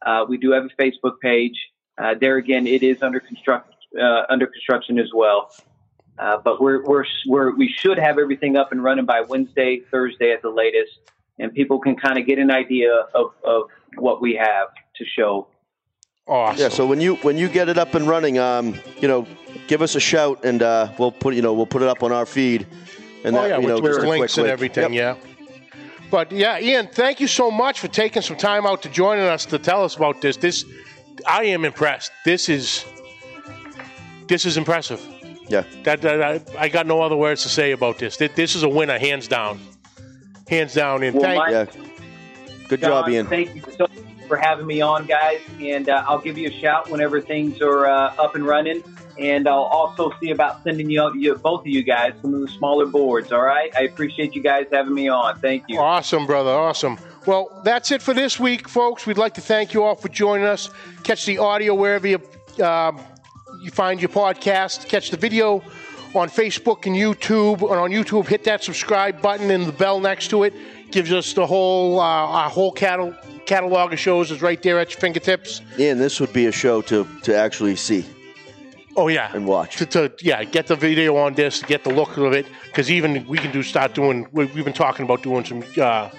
Uh, 0.06 0.26
we 0.28 0.38
do 0.38 0.52
have 0.52 0.66
a 0.66 0.82
Facebook 0.82 1.20
page. 1.22 1.58
Uh, 1.98 2.16
there 2.20 2.38
again, 2.38 2.66
it 2.68 2.84
is 2.84 3.02
under 3.02 3.20
construct 3.20 3.74
uh, 4.02 4.24
under 4.30 4.48
construction 4.48 5.00
as 5.00 5.10
well. 5.14 5.52
Uh, 6.20 6.38
but 6.44 6.62
we're, 6.62 6.84
we're 6.84 7.06
we're 7.28 7.56
we 7.56 7.70
should 7.70 7.98
have 7.98 8.20
everything 8.20 8.58
up 8.58 8.72
and 8.72 8.84
running 8.84 9.06
by 9.06 9.22
Wednesday, 9.22 9.82
Thursday 9.90 10.32
at 10.32 10.42
the 10.42 10.50
latest, 10.50 11.00
and 11.40 11.54
people 11.54 11.80
can 11.80 11.96
kind 11.96 12.20
of 12.20 12.26
get 12.26 12.40
an 12.40 12.52
idea 12.52 12.94
of, 13.16 13.32
of 13.46 13.64
what 13.98 14.22
we 14.22 14.36
have 14.36 14.68
to 14.98 15.06
show. 15.06 15.48
Awesome. 16.28 16.62
Yeah. 16.62 16.70
So 16.70 16.86
when 16.86 17.00
you 17.00 17.16
when 17.18 17.38
you 17.38 17.48
get 17.48 17.70
it 17.70 17.78
up 17.78 17.96
and 17.96 18.08
running, 18.08 18.38
um, 18.38 18.76
you 19.00 19.08
know, 19.08 19.26
give 19.68 19.82
us 19.82 19.96
a 19.96 20.00
shout 20.00 20.44
and 20.44 20.62
uh, 20.62 20.92
we'll 21.00 21.12
put 21.12 21.36
you 21.36 21.42
know 21.42 21.54
we'll 21.54 21.66
put 21.66 21.82
it 21.82 21.88
up 21.88 22.04
on 22.04 22.12
our 22.12 22.26
feed. 22.26 22.68
And 23.24 23.36
oh 23.36 23.42
that, 23.42 23.50
yeah, 23.50 23.60
you 23.60 23.68
know, 23.68 23.80
with, 23.80 23.96
with 23.96 24.04
links 24.04 24.34
quick 24.34 24.44
and 24.44 24.52
everything. 24.52 24.94
Yep. 24.94 25.18
Yeah. 25.24 25.30
But 26.12 26.32
yeah, 26.32 26.60
Ian, 26.60 26.88
thank 26.88 27.20
you 27.20 27.28
so 27.28 27.52
much 27.52 27.80
for 27.80 27.88
taking 27.88 28.22
some 28.22 28.36
time 28.36 28.66
out 28.66 28.82
to 28.82 28.90
joining 28.90 29.26
us 29.26 29.46
to 29.46 29.60
tell 29.60 29.84
us 29.84 29.96
about 29.96 30.22
this. 30.22 30.38
This, 30.38 30.66
I 31.28 31.44
am 31.46 31.66
impressed. 31.66 32.12
This 32.26 32.50
is, 32.50 32.84
this 34.28 34.46
is 34.46 34.58
impressive. 34.58 35.06
Yeah. 35.50 35.64
That, 35.84 36.02
that 36.02 36.22
I, 36.22 36.42
I 36.58 36.70
got 36.70 36.86
no 36.88 37.02
other 37.02 37.18
words 37.18 37.44
to 37.44 37.50
say 37.50 37.72
about 37.72 37.98
this. 37.98 38.18
This, 38.18 38.32
this 38.36 38.56
is 38.56 38.64
a 38.64 38.70
winner, 38.70 38.98
hands 39.00 39.28
down, 39.28 39.60
hands 40.48 40.74
down. 40.74 41.04
And 41.04 41.16
Well, 41.16 41.24
thank 41.24 41.38
my- 41.38 41.52
Yeah. 41.52 41.66
Good 42.68 42.82
John, 42.82 43.04
job, 43.06 43.10
Ian. 43.10 43.26
Thank 43.28 43.56
you 43.56 43.64
so 43.76 43.88
much 43.88 44.28
for 44.28 44.38
having 44.38 44.68
me 44.68 44.80
on, 44.80 45.08
guys. 45.08 45.40
And 45.60 45.90
uh, 45.90 46.06
I'll 46.08 46.20
give 46.20 46.38
you 46.38 46.50
a 46.50 46.52
shout 46.52 46.90
whenever 46.92 47.20
things 47.20 47.62
are 47.62 47.88
uh, 47.88 48.14
up 48.20 48.36
and 48.36 48.46
running. 48.46 48.84
And 49.18 49.48
I'll 49.50 49.64
also 49.64 50.14
see 50.22 50.30
about 50.30 50.64
sending 50.64 50.88
you, 50.90 51.12
you 51.16 51.34
both 51.36 51.62
of 51.62 51.68
you 51.68 51.82
guys 51.82 52.14
some 52.22 52.36
of 52.36 52.42
the 52.42 52.48
smaller 52.48 52.86
boards. 52.86 53.32
All 53.32 53.42
right. 53.42 53.76
I 53.76 53.82
appreciate 53.82 54.36
you 54.36 54.44
guys 54.44 54.68
having 54.72 54.94
me 54.94 55.10
on. 55.10 55.40
Thank 55.40 55.64
you. 55.68 55.80
Awesome, 55.80 56.28
brother. 56.28 56.52
Awesome. 56.52 57.00
Well, 57.26 57.62
that's 57.66 57.92
it 57.92 58.02
for 58.04 58.14
this 58.14 58.40
week, 58.40 58.70
folks. 58.70 59.06
We'd 59.08 59.18
like 59.18 59.34
to 59.34 59.42
thank 59.42 59.74
you 59.74 59.84
all 59.84 59.96
for 59.96 60.10
joining 60.10 60.46
us. 60.46 60.70
Catch 61.04 61.26
the 61.26 61.40
audio 61.40 61.74
wherever 61.74 62.08
you, 62.08 62.22
um, 62.64 63.02
you 63.62 63.72
find 63.72 64.02
your 64.02 64.10
podcast. 64.10 64.88
Catch 64.88 65.12
the 65.12 65.18
video 65.18 65.64
on 66.16 66.30
Facebook 66.30 66.86
and 66.86 66.96
YouTube. 66.96 67.62
And 67.62 67.80
on 67.80 67.92
YouTube, 67.92 68.28
hit 68.28 68.44
that 68.46 68.64
subscribe 68.64 69.22
button 69.22 69.52
and 69.52 69.66
the 69.66 69.72
bell 69.72 70.00
next 70.00 70.30
to 70.30 70.44
it. 70.44 70.54
Gives 70.92 71.12
us 71.12 71.34
the 71.34 71.46
whole 71.46 72.00
uh, 72.00 72.04
our 72.04 72.50
whole 72.50 72.72
catalog 72.72 73.16
catalog 73.46 73.94
of 73.94 74.00
shows 74.00 74.32
is 74.32 74.42
right 74.42 74.62
there 74.62 74.80
at 74.80 74.92
your 74.92 75.00
fingertips. 75.00 75.62
Yeah, 75.78 75.92
and 75.92 76.00
this 76.00 76.20
would 76.20 76.34
be 76.34 76.46
a 76.48 76.52
show 76.52 76.82
to, 76.84 77.08
to 77.24 77.36
actually 77.36 77.76
see 77.76 78.06
Oh 78.96 79.08
yeah, 79.08 79.32
and 79.34 79.46
watch. 79.48 79.78
to, 79.78 79.86
to 79.86 80.12
yeah 80.22 80.44
get 80.44 80.68
the 80.68 80.76
video 80.76 81.16
on 81.16 81.34
this, 81.36 81.62
get 81.64 81.84
the 81.84 81.92
look 81.94 82.18
of 82.18 82.34
it, 82.34 82.48
because 82.66 82.90
even 82.92 83.26
we 83.28 83.38
can 83.38 83.52
do 83.52 83.62
start 83.64 83.94
doing. 83.94 84.28
we- 84.32 84.46
We've 84.46 84.66
been 84.66 84.74
talking 84.74 85.06
about 85.06 85.22
doing 85.24 85.46
some 85.46 85.60
uh, 85.82 86.10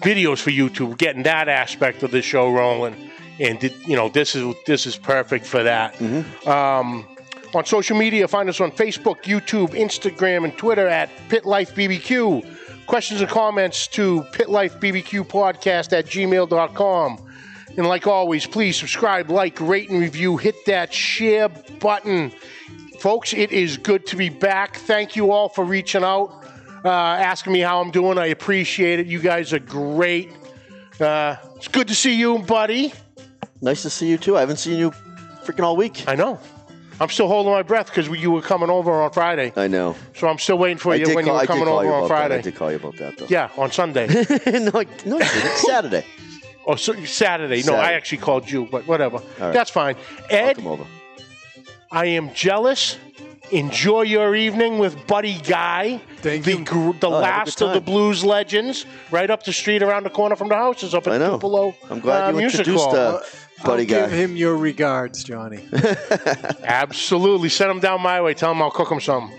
videos 0.00 0.38
for 0.38 0.50
YouTube, 0.50 0.96
getting 0.98 1.22
that 1.24 1.48
aspect 1.48 2.02
of 2.02 2.10
the 2.10 2.20
show 2.22 2.50
rolling, 2.52 3.09
and 3.40 3.60
th- 3.60 3.74
you 3.86 3.96
know 3.96 4.08
this 4.08 4.34
is 4.36 4.54
this 4.66 4.86
is 4.86 4.96
perfect 4.96 5.46
for 5.46 5.62
that. 5.62 6.00
Um, 6.46 7.06
on 7.54 7.64
social 7.64 7.96
media, 7.96 8.28
find 8.28 8.48
us 8.48 8.60
on 8.60 8.70
Facebook, 8.70 9.22
YouTube, 9.22 9.70
Instagram, 9.70 10.44
and 10.44 10.56
Twitter 10.56 10.86
at 10.86 11.10
Pit 11.28 11.44
Life 11.44 11.74
BBQ. 11.74 12.46
Questions 12.86 13.20
and 13.20 13.30
comments 13.30 13.86
to 13.88 14.22
pitlifebbqpodcast 14.32 15.92
at 15.96 16.06
gmail.com. 16.06 17.26
And 17.76 17.86
like 17.86 18.06
always, 18.06 18.46
please 18.46 18.76
subscribe, 18.76 19.30
like, 19.30 19.60
rate, 19.60 19.90
and 19.90 20.00
review. 20.00 20.36
Hit 20.36 20.64
that 20.66 20.92
share 20.92 21.48
button. 21.48 22.32
Folks, 22.98 23.32
it 23.32 23.52
is 23.52 23.76
good 23.78 24.06
to 24.06 24.16
be 24.16 24.28
back. 24.28 24.76
Thank 24.76 25.16
you 25.16 25.30
all 25.32 25.48
for 25.48 25.64
reaching 25.64 26.04
out, 26.04 26.44
uh, 26.84 26.88
asking 26.88 27.52
me 27.52 27.60
how 27.60 27.80
I'm 27.80 27.90
doing. 27.90 28.18
I 28.18 28.26
appreciate 28.26 28.98
it. 29.00 29.06
You 29.06 29.20
guys 29.20 29.52
are 29.52 29.60
great. 29.60 30.30
Uh, 31.00 31.36
it's 31.56 31.68
good 31.68 31.88
to 31.88 31.94
see 31.94 32.14
you, 32.14 32.40
buddy. 32.40 32.92
Nice 33.62 33.82
to 33.82 33.90
see 33.90 34.08
you 34.08 34.18
too. 34.18 34.36
I 34.36 34.40
haven't 34.40 34.56
seen 34.58 34.78
you 34.78 34.90
freaking 35.44 35.64
all 35.64 35.76
week. 35.76 36.04
I 36.06 36.14
know. 36.14 36.38
I'm 37.00 37.08
still 37.08 37.28
holding 37.28 37.52
my 37.52 37.62
breath 37.62 37.86
because 37.86 38.08
you 38.08 38.30
were 38.30 38.42
coming 38.42 38.68
over 38.68 38.92
on 39.02 39.10
Friday. 39.10 39.52
I 39.56 39.68
know. 39.68 39.96
So 40.14 40.28
I'm 40.28 40.38
still 40.38 40.58
waiting 40.58 40.76
for 40.76 40.92
I 40.92 40.96
you 40.96 41.06
did 41.06 41.14
when 41.16 41.24
call, 41.24 41.34
you 41.34 41.38
I 41.38 41.42
were 41.42 41.46
coming 41.46 41.68
over 41.68 41.78
on 41.92 42.04
about 42.04 42.08
that. 42.08 42.14
I 42.14 42.28
Friday. 42.28 42.42
did 42.42 42.54
call 42.56 42.70
you 42.70 42.76
about 42.76 42.96
that 42.98 43.16
though. 43.18 43.26
Yeah, 43.28 43.48
on 43.56 43.70
Sunday. 43.70 44.06
no, 44.46 44.70
I- 44.74 44.86
no, 45.06 45.18
you 45.18 45.24
didn't. 45.24 45.56
Saturday. 45.66 46.04
oh, 46.66 46.76
so 46.76 46.92
Saturday. 47.04 47.62
No, 47.62 47.74
I 47.74 47.92
actually 47.92 48.18
called 48.18 48.50
you, 48.50 48.66
but 48.70 48.86
whatever. 48.86 49.18
right. 49.38 49.52
That's 49.52 49.70
fine. 49.70 49.96
I'll 50.30 50.36
Ed, 50.36 50.56
come 50.56 50.66
over. 50.66 50.86
I 51.90 52.06
am 52.06 52.32
jealous. 52.34 52.98
Enjoy 53.50 54.02
your 54.02 54.36
evening 54.36 54.78
with 54.78 55.06
Buddy 55.08 55.34
Guy, 55.40 56.00
Thank 56.18 56.44
the 56.44 56.52
you. 56.58 56.64
gr- 56.64 56.92
the 57.00 57.08
Oh, 57.08 57.18
last 57.18 57.60
of 57.62 57.72
the 57.72 57.80
blues 57.80 58.22
legends, 58.24 58.86
right 59.10 59.28
up 59.28 59.42
the 59.42 59.52
street, 59.52 59.82
around 59.82 60.04
the 60.04 60.10
corner 60.10 60.36
from 60.36 60.48
the 60.48 60.54
house, 60.54 60.84
is 60.84 60.94
up 60.94 61.06
at 61.08 61.14
I 61.14 61.18
know. 61.18 61.32
Tupelo. 61.32 61.74
I'm 61.90 61.98
glad 61.98 62.32
uh, 62.32 62.38
you 62.38 62.44
introduced 62.44 62.84
Hall. 62.84 62.94
uh, 62.96 63.20
Buddy 63.64 63.82
I'll 63.82 64.08
give 64.08 64.10
him 64.10 64.36
your 64.36 64.56
regards, 64.56 65.22
Johnny. 65.24 65.64
Absolutely, 66.64 67.48
send 67.48 67.70
him 67.70 67.80
down 67.80 68.00
my 68.00 68.20
way. 68.20 68.34
Tell 68.34 68.52
him 68.52 68.62
I'll 68.62 68.70
cook 68.70 68.90
him 68.90 69.00
some. 69.00 69.32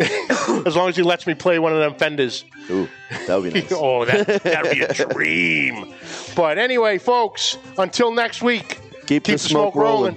as 0.66 0.76
long 0.76 0.88
as 0.88 0.96
he 0.96 1.02
lets 1.02 1.26
me 1.26 1.34
play 1.34 1.58
one 1.58 1.72
of 1.72 1.78
them 1.78 1.94
fenders. 1.94 2.44
Ooh, 2.70 2.88
that 3.26 3.40
would 3.40 3.52
be 3.52 3.60
nice. 3.60 3.72
oh, 3.76 4.04
that 4.04 4.42
that'd 4.42 4.72
be 4.72 4.80
a 4.80 4.94
dream. 5.10 5.94
But 6.34 6.58
anyway, 6.58 6.98
folks, 6.98 7.58
until 7.76 8.12
next 8.12 8.42
week, 8.42 8.78
Keep, 9.06 9.24
the, 9.24 9.38
smoke, 9.38 9.74
rolling. 9.74 10.16